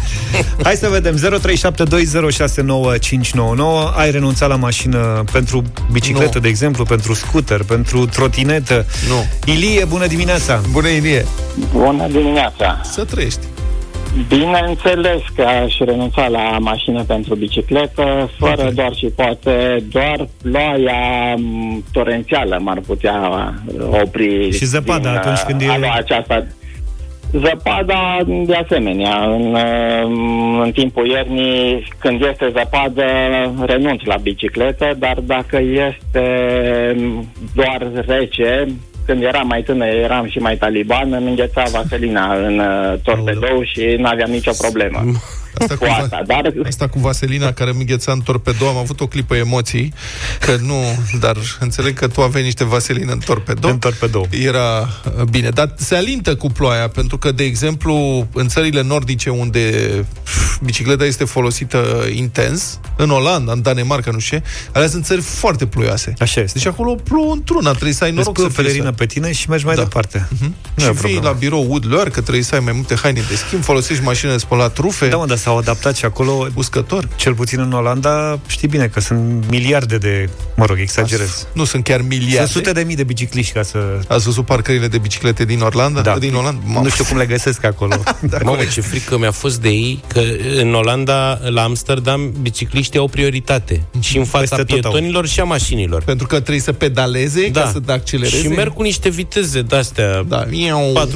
[0.65, 5.63] Hai să vedem 0372069599 Ai renunțat la mașină pentru
[5.93, 6.41] bicicletă, Nu.
[6.41, 9.25] de exemplu Pentru scooter, pentru trotinetă nu.
[9.53, 11.27] Ilie, bună dimineața Bună, Ilie.
[11.73, 12.81] Bună dimineața!
[12.93, 13.47] Să trăiești.
[14.29, 21.85] Bineînțeles că aș renunța la mașină pentru bicicletă, fără doar și poate, doar ploaia m,
[21.93, 24.51] torențială m-ar putea uh, opri.
[24.51, 26.47] Și zăpada din, atunci când uh, e- a lua aceasta.
[27.33, 33.05] Zăpada, de asemenea, în, uh, în timpul iernii, când este zăpadă,
[33.65, 36.27] renunț la bicicletă, dar dacă este
[37.55, 38.67] doar rece,
[39.07, 43.97] când eram mai tânăr, eram și mai taliban, îmi îngheța vaselina în uh, torpedou și
[43.99, 45.01] nu aveam nicio problemă.
[45.59, 49.01] Asta cu, Cu asta, dar Asta cu Vaselina care mi îngheța în torpedo, am avut
[49.01, 49.93] o clipă emoții,
[50.41, 53.69] că nu, dar înțeleg că tu aveai niște vaselină în torpedo.
[53.69, 54.27] În torpedou.
[54.31, 54.81] Era
[55.19, 59.61] uh, bine, dar se alintă cu ploaia, pentru că, de exemplu, în țările nordice unde
[60.23, 65.21] pf, bicicleta este folosită intens, în Olanda, în Danemarca, nu știu ce, alea sunt țări
[65.21, 66.15] foarte ploioase.
[66.19, 68.63] Așa este Deci acolo plouă într-una, trebuie să ai Îți noroc pui o să fii
[68.63, 69.83] pelerină să- pe tine și mergi mai Da.
[69.83, 70.47] departe Nu
[70.77, 71.21] e și vii problemă.
[71.23, 74.39] la birou udlor, că trebuie să ai mai multe haine de schimb, folosești mașină de
[74.39, 75.09] spălat rufe.
[75.09, 77.09] Da, mă, dar să s-au adaptat și acolo, Uscător.
[77.17, 81.47] cel puțin în Olanda, știi bine că sunt miliarde de, mă rog, exagerez.
[81.53, 82.37] Nu sunt chiar miliarde.
[82.37, 83.79] Sunt sute de mii de bicicliști ca să...
[84.09, 86.01] Ați văzut parcările de biciclete din Orlando?
[86.01, 86.19] Da.
[86.19, 86.81] Din Olanda?
[86.83, 87.95] Nu știu cum le găsesc acolo.
[88.21, 88.73] Da, Mamă, corect.
[88.73, 90.21] ce frică mi-a fost de ei Că
[90.61, 94.91] în Olanda, la Amsterdam Bicicliștii au prioritate Și în fața Peste tot au.
[94.91, 97.61] pietonilor și a mașinilor Pentru că trebuie să pedaleze Da.
[97.61, 98.37] ca să accelereze.
[98.41, 101.07] Și merg cu niște viteze de-astea Da, iau.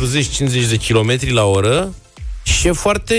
[0.67, 1.93] 40-50 de kilometri la oră
[2.43, 3.15] și e foarte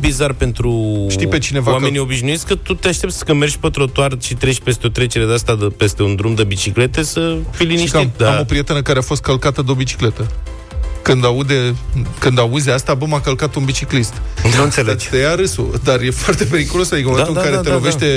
[0.00, 3.68] bizar pentru Știi pe cineva oamenii că- obișnuiți că tu te aștepți că mergi pe
[3.68, 7.20] trotuar și treci peste o trecere de asta de peste un drum de biciclete să
[7.30, 7.94] fii Și că liniștit.
[7.94, 8.34] am, da.
[8.34, 10.30] am o prietenă care a fost călcată de o bicicletă.
[11.04, 11.74] Când, aude,
[12.18, 14.12] când auzi asta, bă, m-a călcat un biciclist.
[14.56, 15.08] Nu înțelegi.
[15.08, 17.62] Te ia râsul, dar e foarte periculos, adică în Da, momentul da, în care da,
[17.62, 18.08] te da, lovește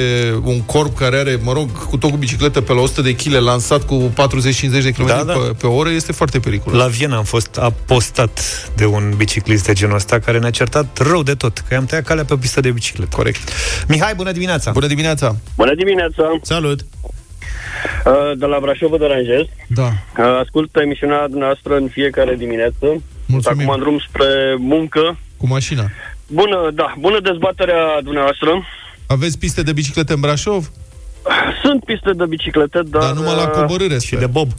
[0.43, 3.31] un corp care are, mă rog, cu tot cu bicicletă pe la 100 de kg,
[3.31, 5.33] lansat cu 40-50 de km Da, da.
[5.33, 6.79] Pe, pe oră, este foarte periculos.
[6.79, 8.39] La Viena am fost apostat
[8.75, 12.03] de un biciclist de genul ăsta care ne-a certat rău de tot, că i-am tăiat
[12.03, 13.15] calea pe o pistă de bicicletă.
[13.15, 13.49] Corect.
[13.87, 14.71] Mihai, bună dimineața!
[14.71, 15.35] Bună dimineața!
[15.55, 16.39] Bună dimineața!
[16.41, 16.85] Salut!
[18.05, 19.45] Uh, De la Brașov vă deranjez.
[19.67, 19.87] Da.
[20.17, 23.01] Uh, Ascult emisiunea dumneavoastră în fiecare dimineață.
[23.25, 23.61] Mulțumim.
[23.61, 25.17] Acum în drum spre muncă.
[25.37, 25.83] Cu mașina.
[26.27, 28.63] Bună, da, bună dezbaterea dumneavoastră.
[29.07, 30.71] Aveți piste de biciclete în Brașov?
[31.63, 33.01] Sunt piste de biciclete, dar...
[33.01, 34.19] Dar numai la uh, coborâre, Și sper.
[34.19, 34.49] de Bob.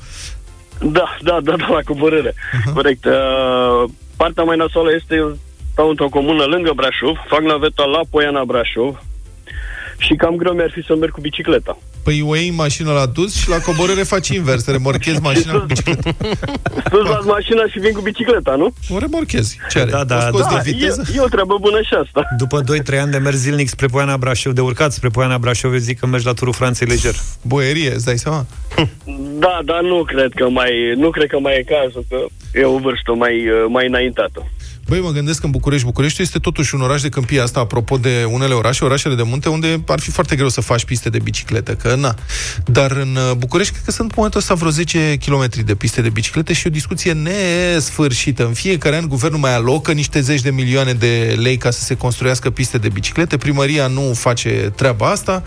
[0.81, 2.31] Da, da, da, da, la coborâre.
[2.33, 2.73] Uh-huh.
[2.75, 3.05] Corect.
[3.05, 5.39] Uh, partea mai nasoală este, eu
[5.73, 9.03] stau într-o comună lângă Brașov, fac naveta la Poiana Brașov
[9.99, 11.79] și cam greu mi-ar fi să merg cu bicicleta.
[12.09, 16.11] Păi o iei mașina la dus și la coborâre faci invers, remorchezi mașina cu bicicleta.
[16.91, 18.73] Sus las mașina și vin cu bicicleta, nu?
[18.89, 19.59] O remorchezi.
[19.71, 19.91] Ce are?
[19.91, 21.03] Da, da, o scoți Da, de e, viteză?
[21.15, 22.29] e o treabă bună și asta.
[22.37, 25.79] După 2-3 ani de mers zilnic spre Poiana Brașov, de urcat spre Poiana Brașov, eu
[25.79, 27.15] zic că mergi la turul Franței leger.
[27.43, 28.47] Boierie, îți dai seama?
[29.39, 32.19] Da, dar nu cred că mai, nu cred că mai e cazul, că
[32.55, 34.47] e o vârstă mai, uh, mai înaintată.
[34.89, 37.97] Băi, mă gândesc că în București, București este totuși un oraș de câmpie asta, apropo
[37.97, 41.19] de unele orașe, orașele de munte, unde ar fi foarte greu să faci piste de
[41.19, 42.15] bicicletă, că na.
[42.65, 46.01] Dar în uh, București, cred că sunt în momentul ăsta vreo 10 km de piste
[46.01, 48.47] de biciclete și o discuție nesfârșită.
[48.47, 51.95] În fiecare an, guvernul mai alocă niște zeci de milioane de lei ca să se
[51.95, 53.37] construiască piste de biciclete.
[53.37, 55.43] Primăria nu face treaba asta.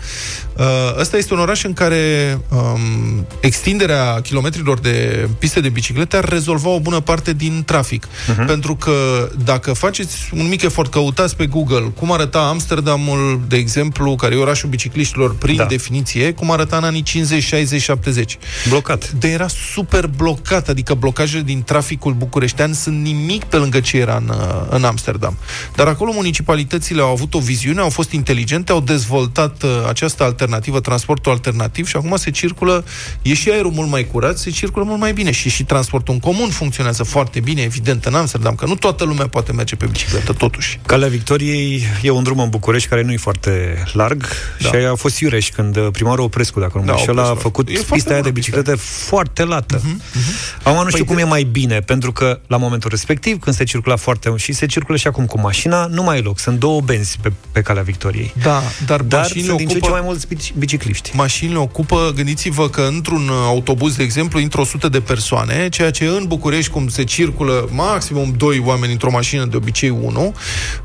[0.56, 0.64] Uh,
[0.98, 6.68] Ăsta este un oraș în care um, extinderea kilometrilor de piste de biciclete ar rezolva
[6.68, 8.06] o bună parte din trafic.
[8.06, 8.46] Uh-huh.
[8.46, 14.14] Pentru că dacă faceți un mic efort, căutați pe Google cum arăta Amsterdamul, de exemplu,
[14.14, 15.62] care e orașul bicicliștilor prin Da.
[15.62, 15.68] da.
[15.68, 18.38] definiție, cum arăta în anii 50, 60, 70.
[18.68, 19.10] Blocat.
[19.10, 24.16] De era super blocat, adică blocajele din traficul bucureștean sunt nimic pe lângă ce era
[24.16, 25.36] în, uh, în Amsterdam.
[25.76, 30.80] Dar acolo municipalitățile au avut o viziune, au fost inteligente, au dezvoltat uh, această alternativă,
[30.80, 32.84] transportul alternativ și acum se circulă,
[33.22, 36.20] e și aerul mult mai curat, se circulă mult mai bine și și transportul în
[36.20, 40.32] comun funcționează foarte bine, evident, în Amsterdam, că nu toată lumea poate merge pe bicicletă,
[40.32, 40.80] totuși.
[40.86, 44.26] Calea Victoriei e un drum în București care nu e foarte larg
[44.60, 44.68] da.
[44.68, 47.20] și aia a fost Iureș când uh, primarul Oprescu, dacă nu mă Da, înșel, a
[47.22, 47.40] Oprescu.
[47.42, 49.78] făcut E foarte pista aia de bună biciclete foarte lată.
[49.80, 50.62] Uh-huh, uh-huh.
[50.62, 53.56] Acum nu știu Păi cum de- e mai bine, pentru că la momentul respectiv, când
[53.56, 56.38] se circula foarte mult și se circulă și acum cu mașina, nu mai e loc.
[56.38, 58.34] Sunt două benzi pe, pe Calea Victoriei.
[58.42, 59.86] Da, dar, Dar mașinile sunt din ce în ocupă...
[59.96, 61.10] ce mai mulți bici- bicicliști.
[61.16, 66.04] mașinile ocupă, gândiți-vă că într-un uh, autobuz, de exemplu, intră 100 de persoane, ceea ce
[66.06, 70.34] în București, cum se circulă maximum 2 oameni într-o mașină, de obicei 1,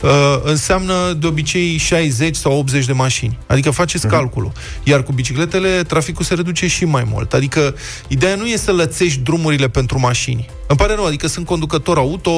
[0.01, 0.09] uh,
[0.43, 3.37] înseamnă de obicei 60 sau 80 de mașini.
[3.47, 4.51] Adică faceți calculul.
[4.83, 7.33] Iar cu bicicletele, traficul se reduce și mai mult.
[7.33, 7.75] Adică,
[8.07, 10.49] ideea nu e să lățești drumurile pentru mașini.
[10.67, 12.31] Îmi pare rău, adică sunt conducător auto,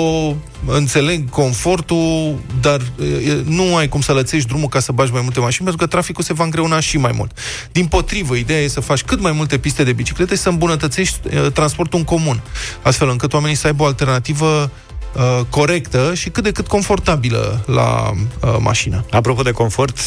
[0.65, 2.81] înțeleg confortul, dar
[3.27, 5.91] e, nu ai cum să lățești drumul ca să bagi mai multe mașini, pentru că
[5.91, 7.31] traficul se va îngreuna și mai mult.
[7.71, 11.19] Din potrivă, ideea e să faci cât mai multe piste de biciclete și să îmbunătățești
[11.29, 12.41] e, transportul în comun,
[12.81, 14.71] astfel încât oamenii să aibă o alternativă
[15.15, 19.05] uh, corectă și cât de cât confortabilă la uh, mașină.
[19.11, 19.97] Apropo de confort,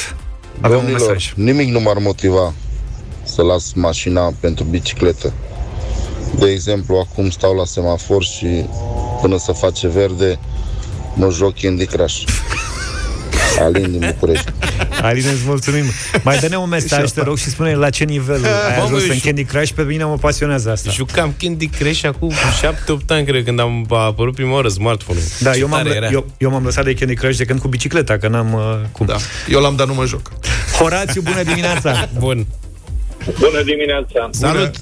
[0.61, 1.32] avem un Domnilor, mesaj.
[1.36, 2.53] nimic nu m-ar motiva
[3.22, 5.32] să las mașina pentru bicicletă.
[6.38, 8.64] De exemplu, acum stau la semafor și
[9.20, 10.38] până să face verde,
[11.14, 12.22] mă joc Candy Crush.
[13.61, 14.44] Alin din București.
[15.03, 15.84] Aline, îți mulțumim.
[16.22, 19.09] Mai dă-ne un mesaj, te rog, și spune la ce nivel ai Mamă, ajuns eu
[19.09, 19.30] în știu.
[19.32, 19.70] Candy Crush.
[19.72, 20.90] Pe mine mă pasionează asta.
[20.90, 25.24] Jucam Candy Crush acum 7-8 ani, cred, când am a apărut prima oară smartphone-ul.
[25.40, 26.09] Da, Ce eu m-am, tare era.
[26.11, 28.61] eu, eu m-am lăsat de Candy Crush de când cu bicicleta, că n-am uh,
[28.92, 29.07] cum.
[29.07, 29.16] Da.
[29.48, 30.32] Eu l-am, dar nu mă joc.
[30.78, 32.09] Horațiu, bună dimineața!
[32.18, 32.46] Bun.
[33.38, 34.28] Bună dimineața!
[34.30, 34.74] Salut!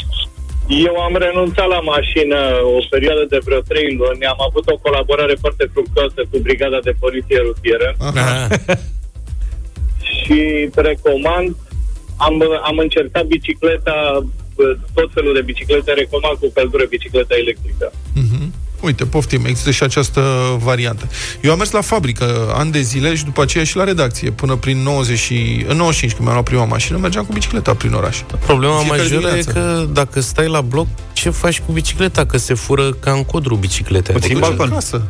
[0.71, 2.39] Eu am renunțat la mașină
[2.77, 4.25] o perioadă de vreo 3 luni.
[4.25, 8.49] Am avut o colaborare foarte fructoasă cu Brigada de Poliție Rutieră Aha.
[10.16, 11.57] și recomand.
[12.16, 14.27] Am, am încercat bicicleta,
[14.95, 17.93] tot felul de biciclete, recomand cu căldură bicicleta electrică.
[18.14, 18.49] Mhm.
[18.81, 20.22] Uite, poftim, există și această
[20.62, 21.09] variantă.
[21.41, 24.57] Eu am mers la fabrică ani de zile și după aceea și la redacție, până
[24.57, 25.64] prin 90 și...
[25.68, 28.22] în 95, când mi-am luat prima mașină, mergeam cu bicicleta prin oraș.
[28.47, 29.51] Problema Fiecare majoră e dimineață.
[29.51, 32.26] că dacă stai la bloc, ce faci cu bicicleta?
[32.26, 34.12] Că se fură ca în codru biciclete.
[34.16, 34.68] O ții în balcon.
[34.68, 35.03] Casă.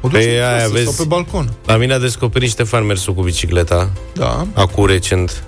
[0.00, 1.52] O duci Pe în aia, casă vezi, sau pe balcon.
[1.66, 3.90] La mine a descoperit Ștefan mersul cu bicicleta.
[4.14, 4.46] Da.
[4.54, 5.44] Acum recent.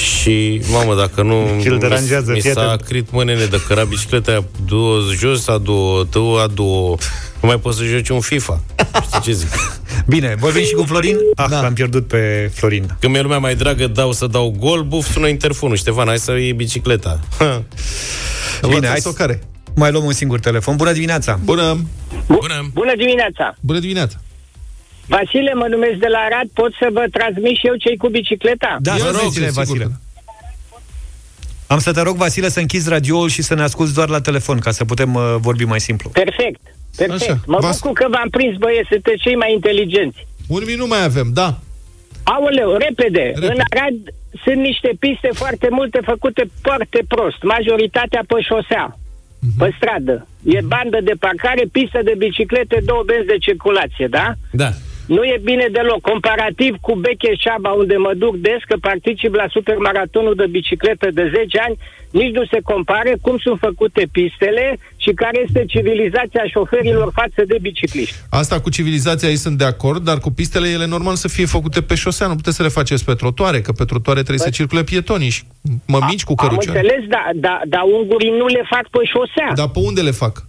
[0.00, 2.82] Și, mamă, dacă nu Și îl deranjează, mi, fii mi s-a atent.
[2.88, 6.96] crit, mă, nene, de căra bicicleta aia, două jos, a două, două, a două.
[7.40, 8.60] Nu mai poți să joci un FIFA.
[9.02, 9.48] Știi ce zic?
[10.06, 11.16] Bine, vorbim și cu Florin.
[11.34, 11.60] Ah, da.
[11.60, 12.96] l-am pierdut pe Florin.
[13.00, 15.76] Când mi-e lumea mai dragă, dau să dau gol, buf, sună interfonul.
[15.76, 17.20] Ștefan, hai să iei bicicleta.
[18.68, 19.42] Bine, hai să care?
[19.74, 20.76] mai luăm un singur telefon.
[20.76, 21.38] Bună dimineața!
[21.44, 21.80] Bună!
[22.26, 22.70] Bună!
[22.72, 23.56] Bună dimineața!
[23.60, 24.20] Bună dimineața!
[25.14, 28.76] Vasile, mă numesc de la Arad, pot să vă transmit și eu cei cu bicicleta?
[28.80, 29.84] Da, Vă să rog, Vasile, sigur Vasile.
[29.84, 29.90] că
[31.66, 34.58] Am să te rog, Vasile, să închizi radioul și să ne asculti doar la telefon,
[34.58, 36.10] ca să putem uh, vorbi mai simplu.
[36.10, 36.60] Perfect,
[36.96, 37.22] perfect.
[37.30, 40.26] Așa, mă Vas- bucur că v-am prins, băieți, sunteți cei mai inteligenți.
[40.48, 41.48] Un minut mai avem, da.
[42.22, 43.22] Aoleu, repede.
[43.34, 43.46] Repede.
[43.46, 43.96] În Arad
[44.44, 47.42] sunt niște piste foarte multe făcute foarte prost.
[47.42, 48.98] Majoritatea pe șosea,
[49.40, 49.58] Mhm.
[49.58, 50.26] pe stradă.
[50.44, 54.26] E bandă de parcare, pistă de biciclete, două benzi de circulație, da?
[54.62, 54.70] Da.
[55.14, 56.00] Nu e bine deloc.
[56.00, 61.24] Comparativ cu Beche Șaba, unde mă duc des, că particip la supermaratonul de bicicletă de
[61.34, 61.76] 10 ani,
[62.10, 67.56] nici nu se compare cum sunt făcute pistele și care este civilizația șoferilor față de
[67.60, 68.16] bicicliști.
[68.30, 71.80] Asta cu civilizația ei sunt de acord, dar cu pistele ele normal să fie făcute
[71.82, 74.82] pe șosea, nu puteți să le faceți pe trotuare, că pe trotuare trebuie să circule
[74.84, 75.42] pietonii și
[75.86, 76.78] mămici cu Am cărucioare.
[76.78, 79.52] înțeles, dar da, da, ungurii nu le fac pe șosea.
[79.54, 80.48] Dar pe unde le fac?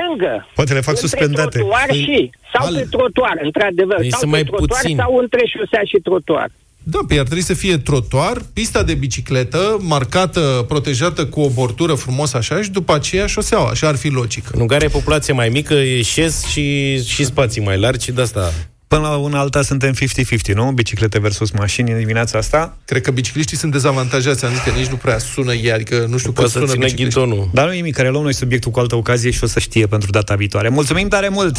[0.00, 0.46] Lângă.
[0.54, 1.58] Poate le fac între suspendate.
[1.58, 4.00] trotuar Păi, și, sau al- pe trotuar, într-adevăr.
[4.00, 4.98] Ei sau sunt pe mai trotuar puțini.
[4.98, 6.50] sau între șosea și trotuar.
[6.84, 11.94] Da, pe ar trebui să fie trotuar, pista de bicicletă, marcată, protejată cu o bortură
[11.94, 13.68] frumos așa și după aceea șoseaua.
[13.68, 14.48] Așa ar fi logic.
[14.52, 18.20] În Ungaria e populație mai mică, e șes și, și spații mai largi și de
[18.20, 18.52] asta.
[18.92, 20.70] Până la una alta suntem 50-50, nu?
[20.72, 22.76] Biciclete versus mașini în dimineața asta.
[22.84, 26.16] Cred că bicicliștii sunt dezavantajați, am zis că nici nu prea sună ei, adică nu
[26.18, 27.20] știu cum Poate să sună ține bicicliștii.
[27.20, 27.48] ghidonul.
[27.52, 30.10] Dar nu nimic, care luăm noi subiectul cu altă ocazie și o să știe pentru
[30.10, 30.68] data viitoare.
[30.68, 31.56] Mulțumim tare mult!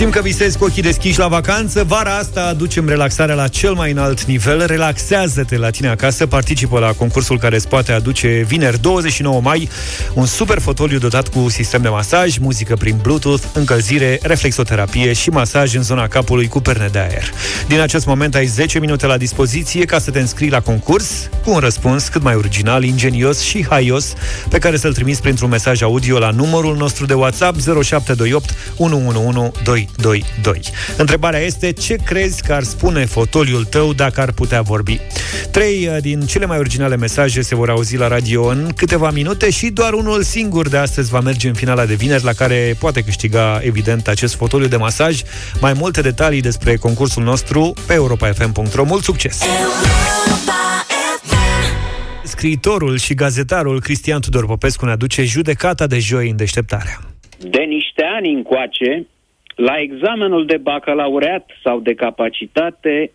[0.00, 1.84] Știm că visezi cu ochii deschiși la vacanță.
[1.84, 4.66] Vara asta aducem relaxarea la cel mai înalt nivel.
[4.66, 6.26] Relaxează-te la tine acasă.
[6.26, 9.68] Participă la concursul care îți poate aduce vineri 29 mai
[10.14, 15.74] un super fotoliu dotat cu sistem de masaj, muzică prin Bluetooth, încălzire, reflexoterapie și masaj
[15.74, 17.32] în zona capului cu perne de aer.
[17.68, 21.50] Din acest moment ai 10 minute la dispoziție ca să te înscrii la concurs cu
[21.50, 24.12] un răspuns cât mai original, ingenios și haios
[24.48, 30.60] pe care să-l trimiți printr-un mesaj audio la numărul nostru de WhatsApp 0728 111 222.
[30.96, 35.00] Întrebarea este ce crezi că ar spune fotoliul tău dacă ar putea vorbi?
[35.50, 39.50] Trei uh, din cele mai originale mesaje se vor auzi la radio în câteva minute
[39.50, 43.02] și doar unul singur de astăzi va merge în finala de vineri la care poate
[43.02, 45.22] câștiga evident acest fotoliu de masaj.
[45.60, 48.84] Mai multe detalii despre concursul nostru pe europafm.ro.
[48.84, 49.42] Mult succes!
[52.24, 56.98] Scriitorul și gazetarul Cristian Tudor Popescu ne aduce judecata de joi în deșteptarea.
[57.38, 59.06] De niște ani încoace,
[59.60, 63.10] la examenul de bacalaureat sau de capacitate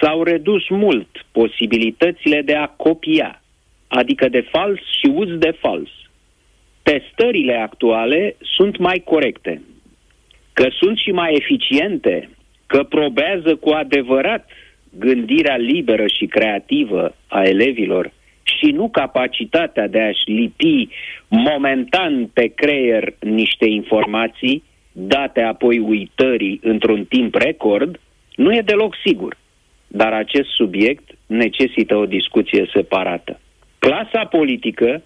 [0.00, 3.42] s-au redus mult posibilitățile de a copia,
[3.88, 5.88] adică de fals și uz de fals.
[6.82, 9.62] Testările actuale sunt mai corecte,
[10.52, 12.30] că sunt și mai eficiente,
[12.66, 14.48] că probează cu adevărat
[14.98, 20.88] gândirea liberă și creativă a elevilor și nu capacitatea de a-și lipi
[21.28, 24.62] momentan pe creier niște informații
[24.98, 28.00] date apoi uitării într-un timp record,
[28.34, 29.36] nu e deloc sigur.
[29.86, 33.40] Dar acest subiect necesită o discuție separată.
[33.78, 35.02] Clasa politică,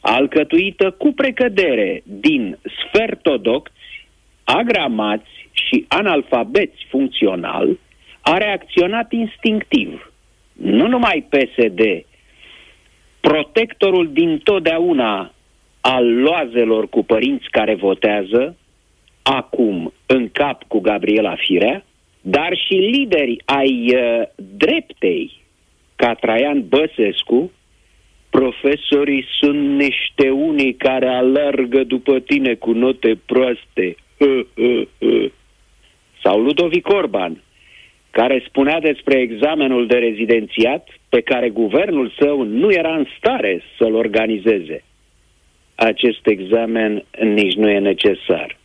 [0.00, 4.06] alcătuită cu precădere din sfertodocți,
[4.44, 7.78] agramați și analfabeți funcțional,
[8.20, 10.12] a reacționat instinctiv.
[10.52, 11.80] Nu numai PSD,
[13.20, 15.32] protectorul din totdeauna
[15.80, 18.56] al loazelor cu părinți care votează,
[19.22, 21.84] acum în cap cu Gabriela Firea,
[22.20, 25.32] dar și lideri ai uh, dreptei,
[25.96, 27.50] ca Traian Băsescu,
[28.30, 33.96] profesorii sunt niște unii care alergă după tine cu note proaste.
[34.18, 35.30] Hă, hă, hă.
[36.22, 37.42] Sau Ludovic Orban,
[38.10, 43.94] care spunea despre examenul de rezidențiat pe care guvernul său nu era în stare să-l
[43.94, 44.84] organizeze.
[45.74, 48.58] Acest examen nici nu e necesar.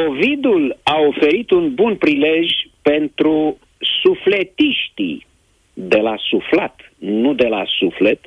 [0.00, 2.46] Covidul a oferit un bun prilej
[2.82, 3.58] pentru
[4.02, 5.26] sufletiștii
[5.72, 8.20] de la suflat, nu de la suflet,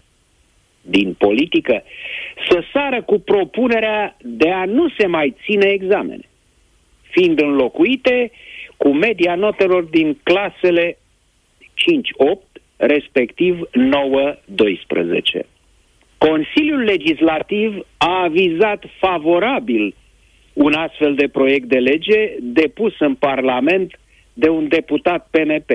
[0.81, 1.83] din politică
[2.49, 6.29] să sară cu propunerea de a nu se mai ține examene,
[7.09, 8.31] fiind înlocuite
[8.77, 10.97] cu media notelor din clasele
[11.59, 13.69] 5-8, respectiv
[15.41, 15.45] 9-12.
[16.17, 19.95] Consiliul Legislativ a avizat favorabil
[20.57, 23.99] un astfel de proiect de lege depus în Parlament
[24.33, 25.69] de un deputat PNP.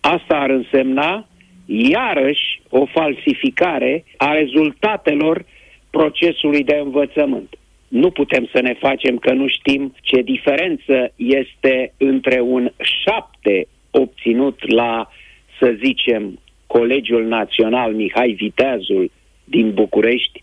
[0.00, 1.28] Asta ar însemna
[1.66, 5.44] iarăși o falsificare a rezultatelor
[5.90, 7.58] procesului de învățământ.
[7.88, 12.70] Nu putem să ne facem că nu știm ce diferență este între un
[13.04, 15.10] șapte obținut la,
[15.58, 19.10] să zicem, Colegiul Național Mihai Viteazul
[19.44, 20.42] din București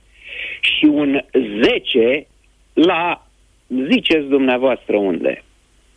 [0.62, 1.22] și un
[1.62, 2.28] 10
[2.74, 3.25] la,
[3.68, 5.44] ziceți dumneavoastră unde.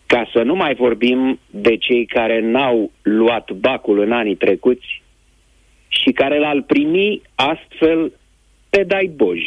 [0.07, 5.03] Ca să nu mai vorbim de cei care n-au luat bacul în anii trecuți
[5.89, 8.13] și care l-ar primi astfel
[8.71, 9.41] pe dai boj.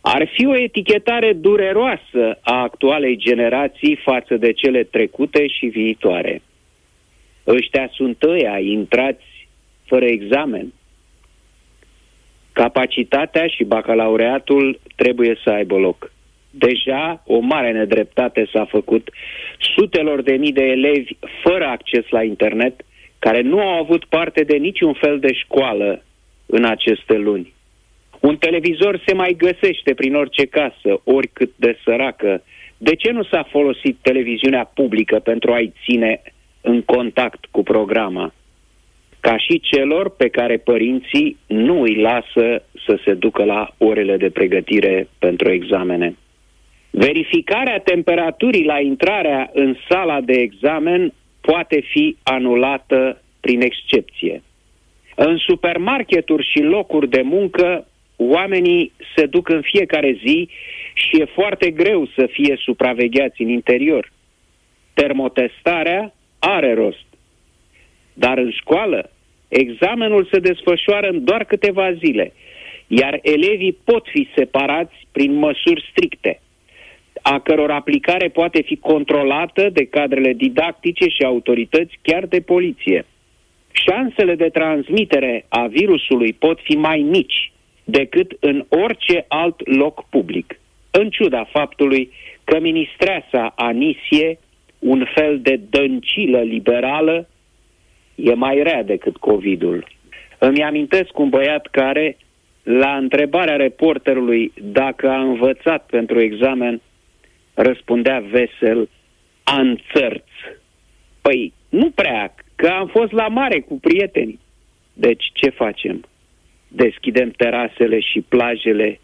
[0.00, 6.42] Ar fi o etichetare dureroasă a actualei generații față de cele trecute și viitoare.
[7.46, 9.48] Ăștia sunt ăia intrați
[9.84, 10.72] fără examen.
[12.52, 16.12] Capacitatea și bacalaureatul trebuie să aibă loc.
[16.50, 19.10] Deja o mare nedreptate s-a făcut
[19.58, 22.84] sutelor de mii de elevi fără acces la internet,
[23.18, 26.04] care nu au avut parte de niciun fel de școală
[26.46, 27.52] în aceste luni.
[28.20, 32.42] Un televizor se mai găsește prin orice casă, oricât de săracă.
[32.76, 36.22] De ce nu s-a folosit televiziunea publică pentru a-i ține
[36.60, 38.34] în contact cu programa?
[39.20, 44.30] Ca și celor pe care părinții nu îi lasă să se ducă la orele de
[44.30, 46.16] pregătire pentru examene.
[46.90, 54.42] Verificarea temperaturii la intrarea în sala de examen poate fi anulată prin excepție.
[55.14, 57.86] În supermarketuri și locuri de muncă,
[58.16, 60.48] oamenii se duc în fiecare zi
[60.94, 64.12] și e foarte greu să fie supravegheați în interior.
[64.94, 67.04] Termotestarea are rost.
[68.12, 69.10] Dar în școală,
[69.48, 72.32] examenul se desfășoară în doar câteva zile,
[72.86, 76.40] iar elevii pot fi separați prin măsuri stricte,
[77.22, 83.04] a căror aplicare poate fi controlată de cadrele didactice și autorități, chiar de poliție.
[83.72, 87.52] Șansele de transmitere a virusului pot fi mai mici
[87.84, 90.60] decât în orice alt loc public,
[90.90, 92.10] în ciuda faptului
[92.44, 94.38] că ministreasa Anisie,
[94.78, 97.28] un fel de dăncilă liberală,
[98.14, 99.86] e mai rea decât COVID-ul.
[100.38, 102.16] Îmi amintesc un băiat care,
[102.62, 106.80] la întrebarea reporterului dacă a învățat pentru examen,
[107.54, 108.88] răspundea vesel,
[109.42, 110.28] an țărț.
[111.20, 114.40] Păi, nu prea, că am fost la mare cu prietenii.
[114.92, 116.04] Deci, ce facem?
[116.68, 119.00] Deschidem terasele și plajele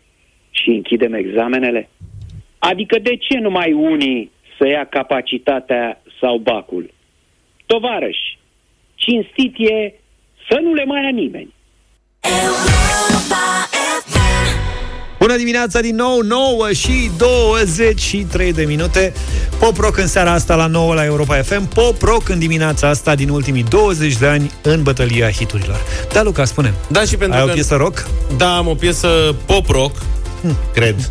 [0.51, 1.89] și închidem examenele?
[2.59, 6.91] Adică de ce numai unii să ia capacitatea sau bacul?
[7.67, 8.39] Tovarăși,
[8.95, 9.93] cinstit e
[10.49, 11.55] să nu le mai ia nimeni.
[15.27, 19.13] Bună dimineața din nou, 9 și 23 de minute
[19.59, 23.15] Pop Rock în seara asta la 9 la Europa FM Pop Rock în dimineața asta
[23.15, 25.81] din ultimii 20 de ani în bătălia hiturilor
[26.13, 27.51] Da, Luca, spune Da, și pentru Ai că...
[27.51, 28.07] o piesă rock?
[28.37, 29.97] Da, am o piesă pop rock,
[30.43, 30.57] Hm.
[30.75, 31.11] cred.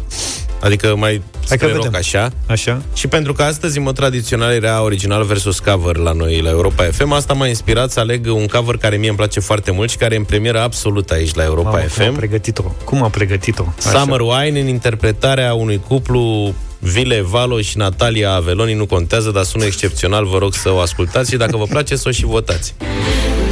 [0.59, 1.99] Adică mai Hai că spre rock vedem.
[1.99, 2.31] așa.
[2.47, 2.81] Așa.
[2.93, 6.83] Și pentru că astăzi, în mod tradițional, era original versus cover la noi, la Europa
[6.83, 9.97] FM, asta m-a inspirat să aleg un cover care mie îmi place foarte mult și
[9.97, 12.15] care e în premieră absolut aici, la Europa Mamă, cum a FM.
[12.15, 12.63] pregătit-o?
[12.63, 13.63] Cum a pregătit-o?
[13.77, 13.99] Așa.
[13.99, 19.63] Summer Wine în interpretarea unui cuplu Vile Valo și Natalia Aveloni nu contează, dar sună
[19.65, 22.75] excepțional, vă rog să o ascultați și dacă vă place să o și votați.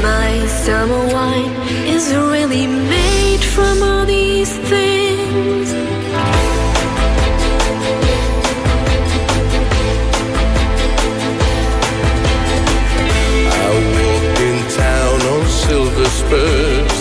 [0.01, 4.92] My summer wine is really made from all these things.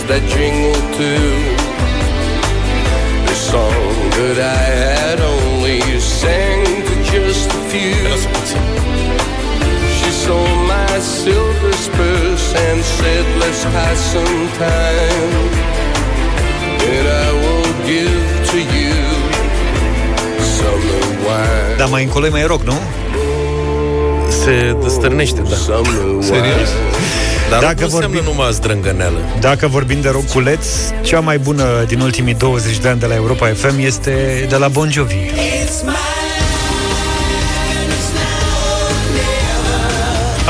[0.07, 1.31] That jingle too.
[3.27, 8.03] The song that I had only sang to just a few.
[9.97, 10.43] She saw
[10.73, 15.33] my silver spurs and said, Let's pass some time.
[16.93, 18.95] And I will give to you
[20.57, 21.77] summer wine.
[21.77, 22.73] Dar mai încolo e mai rock, nu?
[24.29, 25.55] Se stârnește, da.
[26.19, 26.69] Serios?
[27.53, 29.17] Dar Dacă nu înseamnă vorbim- numai zdrângăneală.
[29.39, 30.65] Dacă vorbim de rockuleț,
[31.01, 34.67] cea mai bună din ultimii 20 de ani de la Europa FM este de la
[34.67, 35.15] Bon Jovi.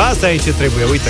[0.09, 1.09] Asta e ce trebuie, uite.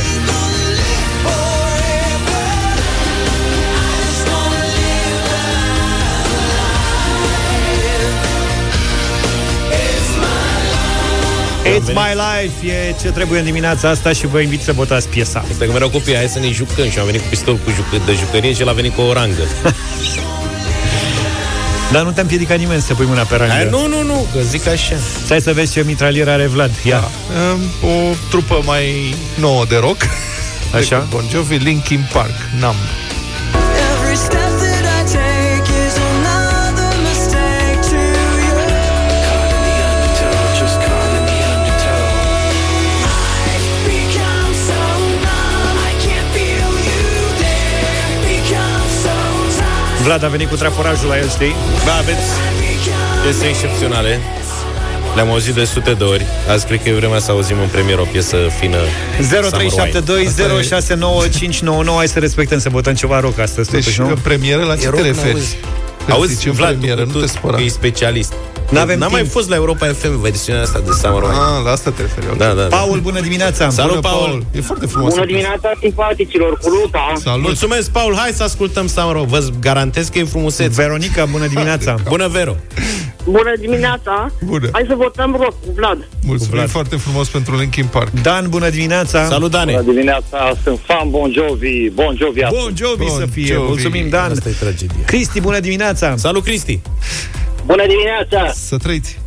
[11.66, 12.02] It's venit.
[12.02, 15.46] My Life e ce trebuie în dimineața asta și vă invit să votați piesa.
[15.52, 18.04] Asta că mereu copii, hai să ne jucăm și am venit cu pistol cu jucă,
[18.06, 19.44] de jucărie și el a venit cu o rangă.
[21.92, 23.54] Dar nu te împiedica nimeni să pui mâna pe rangă.
[23.54, 24.96] Hai, nu, nu, nu, că zic așa.
[25.26, 26.72] Stai să vezi ce mitralier are Vlad.
[26.84, 27.10] Ia.
[27.54, 30.02] Um, o trupă mai nouă de rock.
[30.74, 30.96] Așa.
[30.96, 32.76] Decât Bon Jovi, Linkin Park, Numb.
[34.02, 34.63] Every step
[50.04, 51.56] Vlad a venit cu traforajul la el, știi?
[51.86, 52.28] Da, aveți
[53.24, 54.20] piese excepționale.
[55.16, 56.26] Le-am auzit de sute de ori.
[56.50, 58.78] Azi cred că e vremea să auzim în premieră o piesă fină.
[59.22, 60.02] Summer Wine.
[61.92, 64.08] 0372069599 Hai să respectăm să votăm ceva rock astăzi, Deci, totuși, nu?
[64.08, 65.32] în premieră, la ce E te rock, referi?
[65.34, 65.56] n-auzi.
[66.06, 67.56] Când Auzi, zici în Vlad, premieră, tu, nu te tu, spăra.
[67.56, 68.34] că e specialist.
[68.74, 69.32] N-avem N-am mai timp.
[69.34, 71.36] fost la Europa FM versiunea asta de Summer Wine.
[71.36, 72.26] Ah, la asta te referi.
[72.32, 72.38] ok.
[72.38, 72.76] Da, da, da.
[72.76, 73.70] Paul, bună dimineața!
[73.70, 74.46] Salut, Bună, Paul!
[74.52, 75.14] E foarte frumos.
[75.14, 77.14] Bună dimineața, simpaticilor, cu Luca.
[77.16, 77.42] Salut!
[77.42, 78.16] Mulțumesc, Paul!
[78.16, 79.28] Hai să ascultăm Summer Wine.
[79.30, 80.82] Vă garantez că e frumusețe.
[80.82, 81.96] Veronica, bună dimineața!
[82.08, 82.56] Bună, Vero!
[83.24, 84.32] Bună dimineața!
[84.46, 84.70] Bună.
[84.72, 86.08] Hai să votăm rock cu Vlad.
[86.26, 86.70] Mulțumim Vlad.
[86.70, 88.10] foarte frumos pentru Linkin Park.
[88.22, 89.26] Dan, bună dimineața!
[89.26, 89.72] Salut, Dane!
[89.72, 93.54] Bună dimineața, sunt fan Bon Jovi, Bon Jovi Bon Jovi Bon să fie!
[93.54, 93.68] Jovi.
[93.68, 94.32] Mulțumim, Dan!
[94.32, 95.04] Asta e tragedie.
[95.06, 96.16] Cristi, bună dimineața!
[96.18, 96.82] Salut, Cristi!
[97.66, 99.22] Bună dimineața, Să trăiți!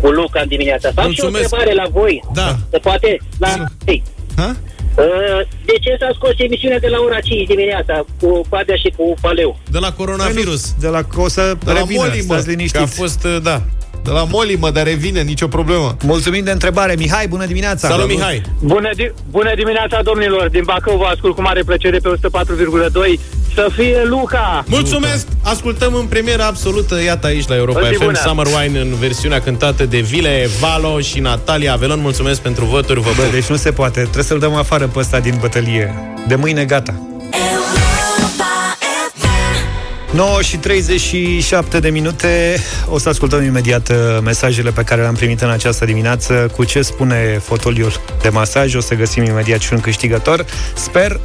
[0.00, 0.90] cu Luca în dimineața.
[0.94, 1.42] Fac și o Mulțumesc.
[1.44, 2.22] întrebare la voi.
[2.32, 2.56] Da.
[2.70, 3.18] Se poate?
[3.38, 3.64] La...
[3.84, 4.02] Ei.
[4.36, 4.56] Ha?
[4.96, 9.14] Uh, De ce s-a scos emisiunea de la ora 5 dimineața cu Padea și cu
[9.20, 9.58] Paleu?
[9.70, 10.72] De la coronavirus.
[10.80, 12.94] De la o să De la revină, Moli, mă, stați Că a liniștiți.
[12.94, 13.62] fost, uh, da.
[14.06, 15.96] De la Moli, mă, dar revine, nicio problemă.
[16.04, 16.94] Mulțumim de întrebare.
[16.98, 17.88] Mihai, bună dimineața!
[17.88, 18.42] Salut, Mihai!
[18.62, 20.48] Bună, di- bună dimineața, domnilor!
[20.48, 23.20] Din Bacău vă ascult cu mare plăcere pe 104,2.
[23.54, 24.64] Să fie Luca!
[24.66, 25.26] Mulțumesc!
[25.42, 28.16] Ascultăm în premieră absolută, iată aici la Europa O zi FM, bună!
[28.24, 32.00] Summer Wine în versiunea cântată de Vile, Valo și Natalia Avelon.
[32.00, 33.32] Mulțumesc pentru voturi, vă Bă, pup.
[33.32, 34.00] deci nu se poate.
[34.00, 35.94] Trebuie să-l dăm afară pe ăsta din bătălie.
[36.28, 36.94] De mâine gata.
[40.16, 42.56] 9 și 37 de minute.
[42.88, 46.50] O să ascultăm imediat uh, mesajele pe care le-am primit în această dimineață.
[46.56, 47.92] Cu ce spune fotoliul
[48.22, 48.74] de masaj?
[48.74, 50.44] O să găsim imediat și un câștigător.
[50.74, 51.20] Sper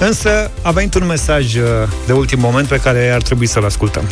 [0.00, 1.62] Însă a venit un mesaj uh,
[2.06, 4.04] de ultim moment pe care ar trebui să-l ascultăm.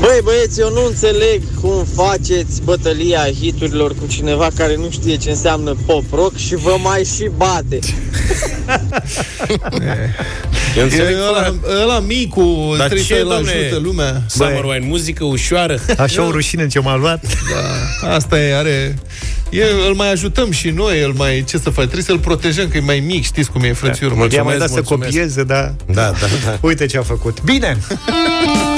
[0.00, 5.30] Băi băieți, eu nu înțeleg cum faceți bătălia hiturilor cu cineva care nu știe ce
[5.30, 7.78] înseamnă pop rock și vă mai și bate.
[10.76, 13.50] Eu înțeleg E ăla, ăla micu, Dar trebuie ce, să-l domne?
[13.50, 14.22] ajute lumea.
[14.28, 15.78] Summer Wine, muzică ușoară.
[15.96, 17.24] Așa o rușine ce m-a luat.
[18.02, 18.98] Da, asta e, are...
[19.50, 21.44] E, îl mai ajutăm și noi, îl mai...
[21.48, 21.84] Ce să faci?
[21.84, 24.16] Trebuie să-l protejăm, că e mai mic, știți cum e, frățiorul.
[24.28, 24.34] Da.
[24.36, 25.10] I-a mai Mulțumesc, dat să mulțumesc.
[25.12, 26.58] copieze, dar Da, da, da.
[26.60, 27.42] uite ce a făcut.
[27.42, 27.76] Bine!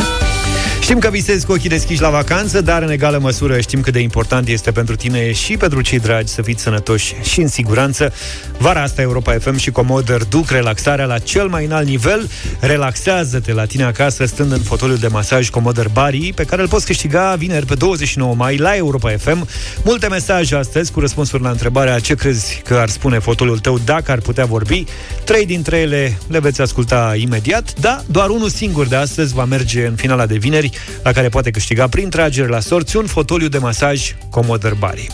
[0.83, 3.99] Știm că visezi cu ochii deschiși la vacanță, dar în egală măsură știm cât de
[3.99, 8.13] important este pentru tine și pentru cei dragi să fiți sănătoși și în siguranță.
[8.59, 12.31] Vara asta Europa FM și Comoder duc relaxarea la cel mai înalt nivel.
[12.61, 16.87] Relaxează-te la tine acasă stând în fotoliul de masaj Comoder Bari, pe care îl poți
[16.87, 19.49] câștiga vineri pe 29 mai la Europa FM.
[19.85, 24.11] Multe mesaje astăzi cu răspunsuri la întrebarea ce crezi că ar spune fotoliul tău dacă
[24.11, 24.85] ar putea vorbi.
[25.25, 29.87] Trei dintre ele le veți asculta imediat, da, doar unul singur de astăzi va merge
[29.87, 30.71] în finala de vineri,
[31.03, 35.07] la care poate câștiga prin tragere la sorți un fotoliu de masaj Comoder Bari.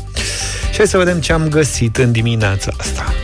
[0.71, 3.15] Și hai să vedem ce am găsit în dimineața asta.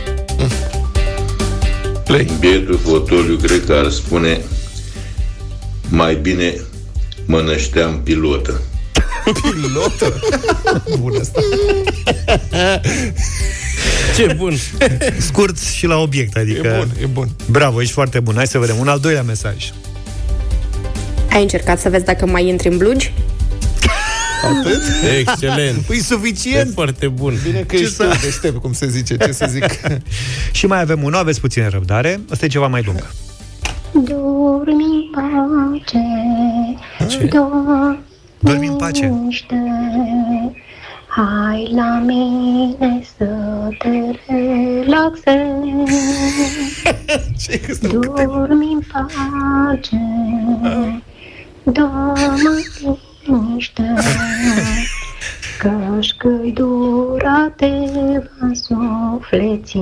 [2.05, 2.31] Play.
[2.39, 4.41] Bietul fotoliu cred că ar spune
[5.89, 6.53] mai bine
[7.25, 8.61] mă nășteam pilotă.
[9.41, 10.19] Pilotă?
[10.99, 11.39] Bun asta.
[14.15, 14.57] Ce bun!
[15.17, 16.67] Scurt și la obiect, adică...
[16.67, 17.29] E bun, e bun.
[17.49, 18.35] Bravo, ești foarte bun.
[18.35, 18.77] Hai să vedem.
[18.79, 19.55] Un al doilea mesaj.
[21.35, 23.13] Ai încercat să vezi dacă mai intri în blugi?
[24.59, 24.81] Atât?
[25.19, 25.77] Excelent!
[25.77, 26.73] Păi E suficient.
[26.73, 27.33] foarte bun.
[27.43, 29.65] Bine că Ce ești să- tu deștept, cum se zice, ce să zic.
[30.57, 32.19] Și mai avem unul, aveți puțină răbdare.
[32.31, 33.07] Asta e ceva mai lung.
[33.91, 36.03] Dormi în pace,
[36.99, 37.99] dormi
[38.39, 39.13] Dormi în pace.
[41.07, 43.25] Hai la mine să
[43.77, 43.89] te
[44.27, 45.39] relaxezi
[47.91, 50.01] Dormi în pace
[51.65, 53.93] Dormi în liniște
[55.59, 57.65] Căci căldura te
[58.39, 59.77] va sufleți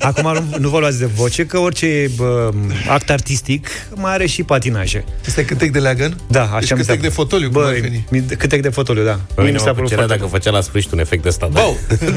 [0.00, 2.50] Acum nu, nu vă luați de voce, că orice bă,
[2.88, 5.04] act artistic mai are și patinaje.
[5.26, 6.16] Este cântec de leagăn?
[6.28, 8.06] Da, așa Deci mi s-a cântec de fotoliu, cum Bă, ar veni.
[8.10, 9.18] mi- cântec de fotoliu, da.
[9.34, 11.28] Pe mine mi s-a mă părut plăcerea foarte dacă făcea la sfârșit un efect de
[11.28, 11.48] ăsta.
[11.52, 11.60] Da,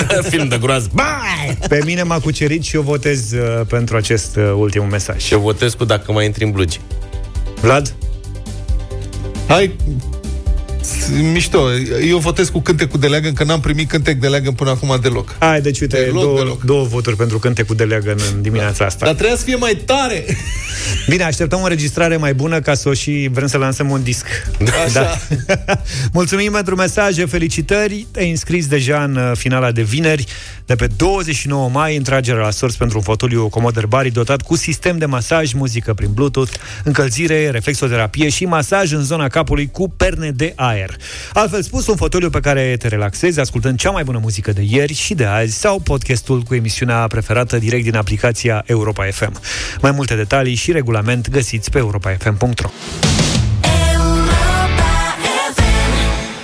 [0.07, 0.89] da film de groază.
[0.93, 1.57] Bai!
[1.67, 5.21] Pe mine m-a cucerit și eu votez uh, pentru acest uh, ultim mesaj.
[5.21, 6.79] Și eu votez cu dacă mai intri în blugi.
[7.63, 7.95] Vlad?
[9.47, 9.71] Hai,
[11.31, 11.73] Mișto.
[12.07, 15.35] Eu votez cu cântecul de leagăn, că n-am primit cântec de leagăn până acum deloc.
[15.39, 16.63] Hai, deci uite, Deloc, două, deloc.
[16.63, 19.05] două voturi pentru cântecul de leagăn în dimineața asta.
[19.05, 20.25] Dar trebuia să fie mai tare.
[21.09, 24.25] Bine, așteptăm o înregistrare mai bună ca să o și vrem să lansăm un disc.
[24.85, 25.21] Așa.
[26.13, 28.07] Mulțumim pentru mesaje, felicitări.
[28.11, 30.25] Te-ai înscris deja în uh, finala de vineri.
[30.65, 34.97] De pe 29 mai, intragere la sorți pentru un fotoliu Commodore Bari dotat cu sistem
[34.97, 36.51] de masaj, muzică prin Bluetooth,
[36.83, 40.72] încălzire, reflexoterapie și masaj în zona capului cu perne de aer.
[41.33, 44.93] Altfel spus, un fotoliu pe care te relaxezi ascultând cea mai bună muzică de ieri
[44.93, 49.41] și de azi sau podcastul cu emisiunea preferată direct din aplicația Europa FM.
[49.81, 52.69] Mai multe detalii și regulament găsiți pe europafm.ro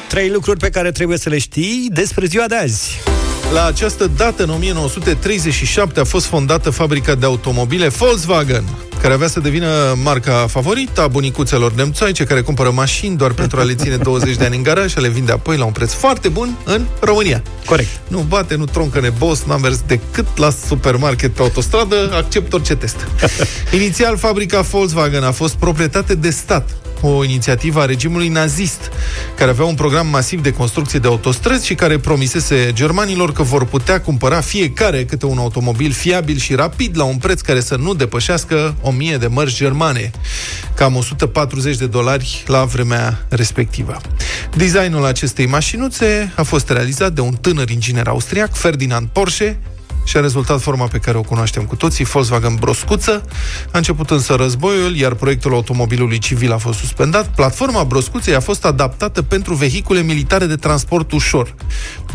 [0.07, 2.99] Trei lucruri pe care trebuie să le știi despre ziua de azi.
[3.53, 8.63] La această dată, în 1937, a fost fondată fabrica de automobile Volkswagen,
[9.01, 13.63] care avea să devină marca favorită a bunicuțelor nemțoaice care cumpără mașini doar pentru a
[13.63, 15.93] le ține 20 de ani în garaj și a le vinde apoi la un preț
[15.93, 17.43] foarte bun în România.
[17.65, 17.89] Corect.
[18.07, 23.07] Nu bate, nu troncă nebos, n-am mers decât la supermarket pe autostradă, accept orice test.
[23.79, 26.69] Inițial, fabrica Volkswagen a fost proprietate de stat,
[27.01, 28.91] o inițiativă a regimului nazist,
[29.35, 33.65] care avea un program masiv de construcție de autostrăzi și care promisese germanilor că vor
[33.65, 37.93] putea cumpăra fiecare câte un automobil fiabil și rapid la un preț care să nu
[37.93, 40.11] depășească 1000 de mărci germane,
[40.75, 43.97] cam 140 de dolari la vremea respectivă.
[44.55, 49.59] Designul acestei mașinuțe a fost realizat de un tânăr inginer austriac, Ferdinand Porsche,
[50.09, 53.23] și a rezultat forma pe care o cunoaștem cu toții, Volkswagen Broscuță.
[53.71, 57.27] A început însă războiul, iar proiectul automobilului civil a fost suspendat.
[57.27, 61.53] Platforma Broscuței a fost adaptată pentru vehicule militare de transport ușor,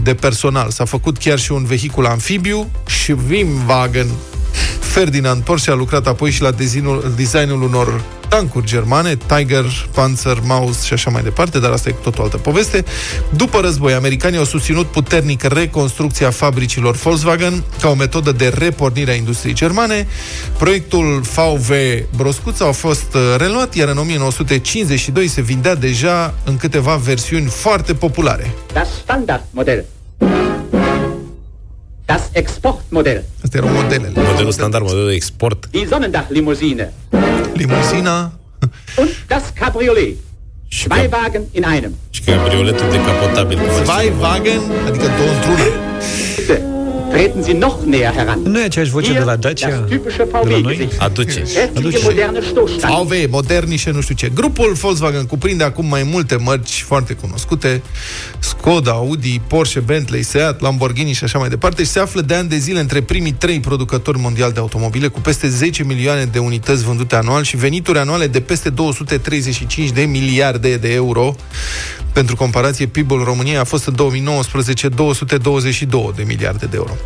[0.03, 0.71] de personal.
[0.71, 4.07] S-a făcut chiar și un vehicul amfibiu, Schwimmwagen.
[4.79, 10.83] Ferdinand Porsche a lucrat apoi și la designul, designul unor tancuri germane, Tiger, Panzer, Maus
[10.83, 12.85] și așa mai departe, dar asta e cu totul altă poveste.
[13.37, 19.15] După război, americanii au susținut puternic reconstrucția fabricilor Volkswagen ca o metodă de repornire a
[19.15, 20.07] industriei germane.
[20.59, 21.73] Proiectul VW
[22.17, 27.95] Broscuța a fost uh, reluat, iar în 1952 se vindea deja în câteva versiuni foarte
[27.95, 28.55] populare.
[28.73, 29.85] Das Standardmodell.
[32.15, 33.25] Das Exportmodell.
[33.43, 34.13] Astea erau modelele.
[34.15, 35.67] Modelul standard, modelul de export.
[35.71, 36.93] Die Sonnendachlimousine.
[37.55, 38.33] Limuzina.
[38.97, 40.17] Und das Cabriolet.
[40.69, 41.95] Zwei Wagen in einem.
[42.11, 43.59] Și cabrioletul decapotabil.
[43.85, 46.73] Zweiwagen, adică două într-una.
[47.15, 48.41] Bitte, treten Sie noch näher heran.
[48.43, 49.69] Nu e aceeași voce de la Dacia?
[49.69, 50.63] Das typische De la noi?
[50.63, 50.99] VW-Gesicht.
[50.99, 51.43] Aduce.
[51.43, 53.07] Kräftige moderne Stoßstangen.
[53.07, 54.31] VW, moderni și nu știu ce.
[54.35, 57.83] Grupul Volkswagen cuprinde acum mai multe mărci foarte cunoscute,
[58.39, 62.49] Skoda, Audi, Porsche, Bentley, Seat, Lamborghini și așa mai departe și se află de ani
[62.49, 66.85] de zile între primii trei producători mondiali de automobile cu peste 10 milioane de unități
[66.85, 71.35] vândute anual și venituri anuale de peste 235 de miliarde de euro.
[72.13, 76.97] Pentru comparație, PIB-ul României a fost în 2019 222 de miliarde de euro.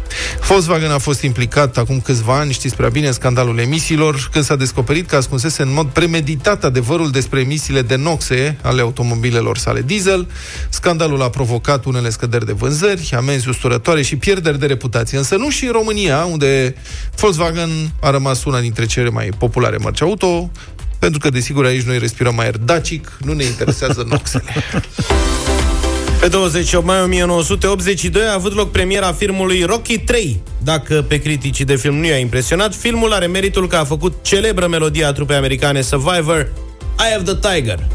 [0.49, 4.57] Volkswagen a fost implicat acum câțiva ani, știți prea bine, în scandalul emisiilor, când s-a
[4.57, 10.29] descoperit că ascunsese în mod premeditat adevărul despre emisiile de noxe ale automobilelor sale diesel.
[10.69, 15.19] Scandalul a provocat unele scăderi de vânzări, amenzi usturătoare și pierderi de reputație.
[15.19, 16.75] Însă nu și în România, unde
[17.17, 17.71] Volkswagen
[18.01, 20.51] a rămas una dintre cele mai populare mărci auto,
[20.99, 24.55] pentru că, desigur, aici noi respirăm aer dacic, nu ne interesează noxele.
[26.29, 30.41] Pe 28 mai 1982 a avut loc premiera filmului Rocky 3.
[30.65, 34.67] Dacă pe criticii de film nu i-a impresionat, filmul are meritul că a făcut celebră
[34.67, 36.53] melodia trupei americane Survivor,
[36.99, 37.87] I Have the Tiger.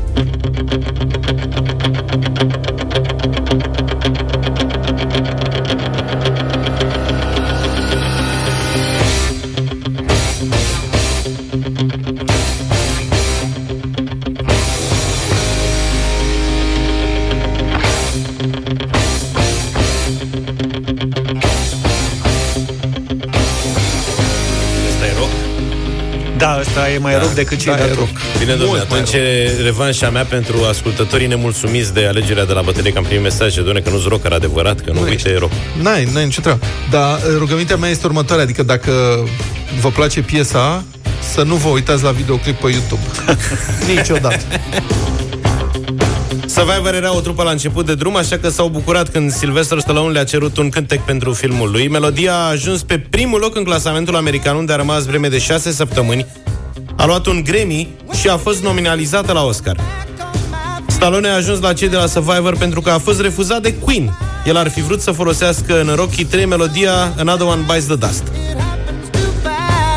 [26.44, 28.10] Da, ăsta e mai Da, da, rock decât cei da, de e rock.
[28.40, 32.62] Bine, domnule, Mult mai atunci e revanșa mea pentru ascultătorii nemulțumiți de alegerea de la
[32.62, 35.52] bătălie, că am primit mesaje, doamne, că nu-s rocker adevărat, că nu, uite, e rock.
[35.82, 36.66] N-ai, n-ai nicio treabă.
[36.90, 38.92] Dar uh, rugămintea mea este următoarea, adică dacă
[39.82, 40.84] vă place piesa,
[41.34, 43.02] să nu vă uitați la videoclip pe YouTube.
[43.96, 44.40] Niciodată.
[46.64, 50.12] Survivor era o trupă la început de drum, așa că s-au bucurat când Sylvester Stallone
[50.12, 51.88] le-a cerut un cântec pentru filmul lui.
[51.88, 55.72] Melodia a ajuns pe primul loc în clasamentul american, unde a rămas vreme de șase
[55.72, 56.26] săptămâni.
[56.98, 57.88] A luat un Grammy
[58.20, 59.80] și a fost nominalizată la Oscar.
[60.86, 64.18] Stallone a ajuns la cei de la Survivor pentru că a fost refuzat de Queen.
[64.46, 68.24] El ar fi vrut să folosească în Rocky 3 melodia Another One Bites the Dust.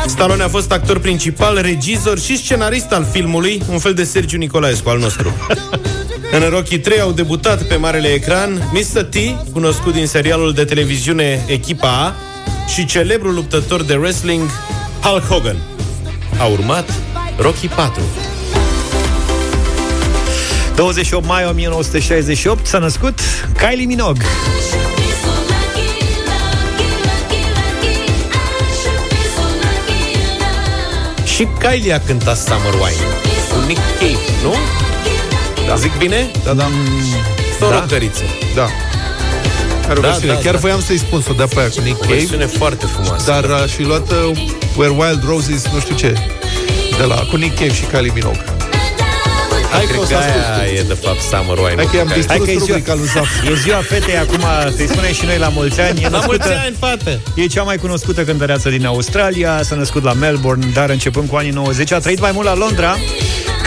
[0.07, 4.89] Stallone a fost actor principal, regizor și scenarist al filmului, un fel de Sergiu Nicolaescu
[4.89, 5.33] al nostru.
[6.31, 9.03] În Rocky 3 au debutat pe marele ecran Mr.
[9.03, 9.15] T,
[9.51, 12.15] cunoscut din serialul de televiziune Echipa A,
[12.73, 14.49] și celebrul luptător de wrestling
[15.01, 15.55] Hulk Hogan.
[16.39, 16.93] A urmat
[17.37, 18.01] Rocky 4.
[20.75, 23.19] 28 mai 1968 s-a născut
[23.57, 24.25] Kylie Minogue.
[31.25, 34.53] Și Kylie a cântat Summer Wine cu Nick Cave, nu?
[35.67, 35.75] Da.
[35.75, 36.29] Zic bine?
[36.43, 36.67] Da, da.
[37.59, 37.83] Tot Da.
[37.83, 38.23] o căriță.
[38.55, 38.67] Da.
[39.89, 40.33] Are o Da, versiune.
[40.33, 40.59] da, Chiar da.
[40.59, 42.13] voiam să-i spun să o dea pe aia cu Nick O Cave.
[42.15, 43.31] versiune foarte frumoasă.
[43.31, 44.37] Dar a și luat uh,
[44.75, 46.13] Where Wild Roses, nu știu ce,
[46.97, 48.43] de la, cu Nick Cave și Kylie Minogue.
[49.71, 50.43] Hai că Cred o că să ascult.
[50.61, 51.75] aia e, de fapt, Summer Wine.
[51.75, 53.29] Hai că i-am Care- distrus Hai că e ziua, rubrica lui Zaf.
[53.49, 54.43] e ziua fetei acum,
[54.75, 55.99] să-i spunem și noi la mulți ani.
[56.01, 57.19] E La născută- mulți ani, fată!
[57.35, 61.51] E cea mai cunoscută cântăreață din Australia, s-a născut la Melbourne, dar începând cu anii
[61.51, 62.95] 90 a trăit mai mult la Londra.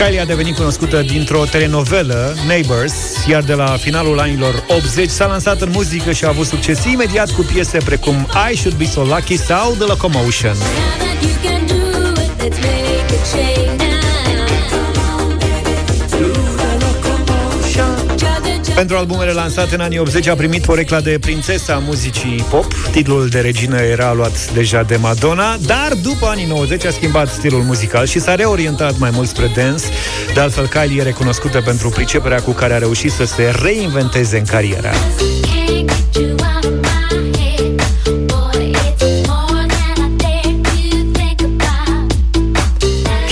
[0.04, 5.60] Kylie a devenit cunoscută dintr-o telenovelă, Neighbours, iar de la finalul anilor 80 s-a lansat
[5.60, 9.36] în muzică și a avut succes imediat cu piese precum I Should Be So Lucky
[9.36, 10.56] sau The Locomotion.
[18.80, 22.74] Pentru albumele lansate în anii 80 a primit porecla de prințesa a muzicii pop.
[22.90, 27.62] Titlul de regină era luat deja de Madonna, dar după anii 90 a schimbat stilul
[27.62, 29.84] muzical și s-a reorientat mai mult spre dance.
[30.34, 34.44] De altfel, Kylie e recunoscută pentru priceperea cu care a reușit să se reinventeze în
[34.44, 34.90] carieră.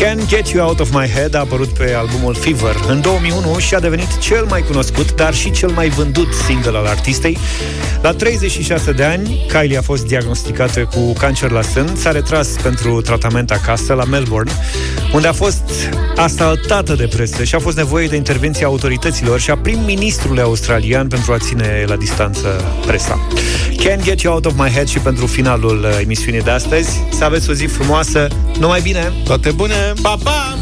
[0.09, 3.75] Can Get You Out of My Head a apărut pe albumul Fever în 2001 și
[3.75, 7.39] a devenit cel mai cunoscut, dar și cel mai vândut single al artistei.
[8.03, 13.01] La 36 de ani, Kylie a fost diagnosticată cu cancer la sân, s-a retras pentru
[13.01, 14.53] tratament acasă la Melbourne,
[15.13, 15.63] unde a fost
[16.17, 21.33] asaltată de presă și a fost nevoie de intervenția autorităților și a prim-ministrului australian pentru
[21.33, 23.29] a ține la distanță presa.
[23.85, 27.03] Can Get You Out of My Head și pentru finalul uh, emisiunii de astăzi.
[27.11, 28.27] Să aveți o zi frumoasă,
[28.59, 29.13] numai bine!
[29.25, 29.93] Toate bune!
[30.03, 30.59] Pa, pa!